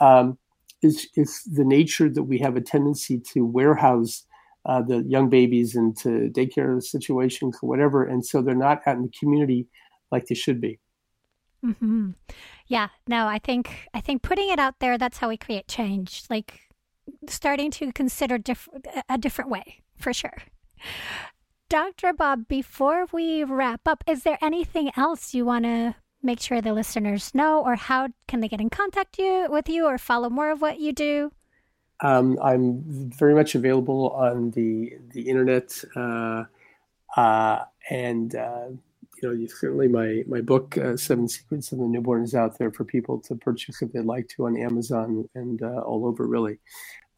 [0.00, 0.38] Um,
[0.82, 4.24] it's, it's the nature that we have a tendency to warehouse
[4.66, 9.02] uh, the young babies into daycare situations or whatever, and so they're not out in
[9.02, 9.66] the community
[10.10, 10.80] like they should be.
[11.64, 12.10] Mm-hmm.
[12.66, 16.24] Yeah, no, I think I think putting it out there that's how we create change.
[16.28, 16.60] Like
[17.28, 18.68] starting to consider diff-
[19.08, 20.42] a different way for sure.
[21.68, 22.12] Dr.
[22.12, 26.72] Bob, before we wrap up, is there anything else you want to make sure the
[26.72, 30.50] listeners know, or how can they get in contact you with you or follow more
[30.50, 31.32] of what you do?
[32.00, 36.44] Um, I'm very much available on the the internet, uh,
[37.16, 38.68] uh, and uh,
[39.22, 42.70] you know, certainly my my book uh, Seven Secrets of the Newborn is out there
[42.70, 46.58] for people to purchase if they'd like to on Amazon and uh, all over really.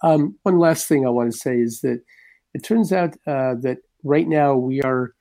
[0.03, 2.01] Um, one last thing I want to say is that
[2.55, 3.79] it turns out uh, that
[4.09, 5.15] right now we are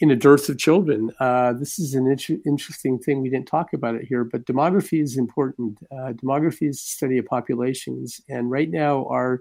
[0.00, 1.10] in a dearth of children.
[1.20, 3.22] Uh, this is an inter- interesting thing.
[3.22, 5.78] We didn't talk about it here, but demography is important.
[5.90, 9.40] Uh, demography is the study of populations, and right now our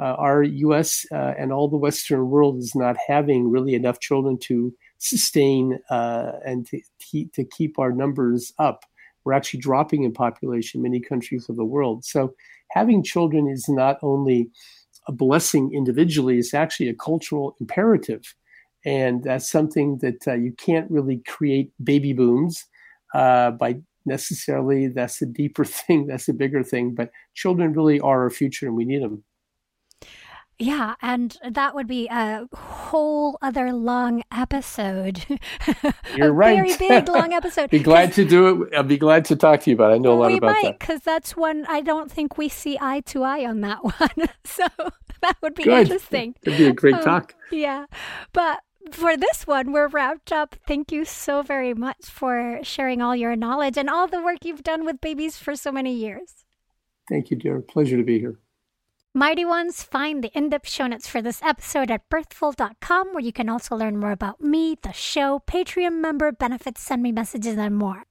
[0.00, 1.04] uh, our U.S.
[1.12, 6.32] Uh, and all the Western world is not having really enough children to sustain uh,
[6.46, 6.80] and to
[7.34, 8.84] to keep our numbers up.
[9.24, 12.04] We're actually dropping in population in many countries of the world.
[12.06, 12.34] So
[12.70, 14.48] having children is not only
[15.08, 18.34] a blessing individually is actually a cultural imperative.
[18.84, 22.64] And that's something that uh, you can't really create baby booms
[23.14, 24.88] uh, by necessarily.
[24.88, 26.94] That's a deeper thing, that's a bigger thing.
[26.94, 29.22] But children really are our future and we need them.
[30.62, 35.24] Yeah, and that would be a whole other long episode.
[36.14, 36.54] You're a right.
[36.56, 37.70] Very big long episode.
[37.70, 38.74] be glad to do it.
[38.74, 39.92] I'll be glad to talk to you about.
[39.92, 39.94] it.
[39.94, 40.78] I know a lot we about might, that.
[40.78, 44.28] because that's one I don't think we see eye to eye on that one.
[44.44, 44.66] so
[45.22, 45.82] that would be Good.
[45.82, 46.34] interesting.
[46.42, 47.34] It'd be a great Um, talk.
[47.50, 47.86] Yeah,
[48.34, 48.60] but
[48.92, 50.56] for this one, we're wrapped up.
[50.66, 54.62] Thank you so very much for sharing all your knowledge and all the work you've
[54.62, 56.44] done with babies for so many years.
[57.08, 57.60] Thank you, dear.
[57.60, 58.38] Pleasure to be here.
[59.12, 63.32] Mighty Ones, find the in depth show notes for this episode at birthful.com, where you
[63.32, 67.76] can also learn more about me, the show, Patreon member benefits, send me messages, and
[67.76, 68.04] more.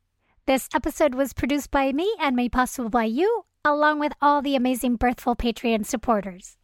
[0.46, 4.58] This episode was produced by me and made possible by you, along with all the
[4.58, 6.58] amazing Birthful Patreon supporters.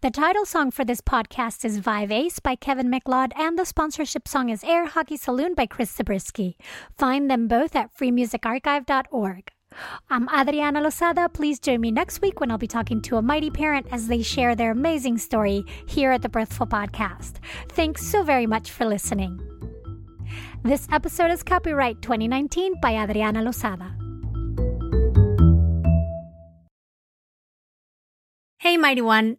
[0.00, 4.26] The title song for this podcast is Vibe Ace by Kevin MacLeod, and the sponsorship
[4.26, 6.56] song is Air Hockey Saloon by Chris Zabriskie.
[6.96, 9.52] Find them both at freemusicarchive.org.
[10.08, 11.32] I'm Adriana Lozada.
[11.32, 14.22] Please join me next week when I'll be talking to a mighty parent as they
[14.22, 17.34] share their amazing story here at the Birthful Podcast.
[17.68, 19.40] Thanks so very much for listening.
[20.62, 23.96] This episode is copyright 2019 by Adriana Lozada.
[28.58, 29.38] Hey, Mighty One.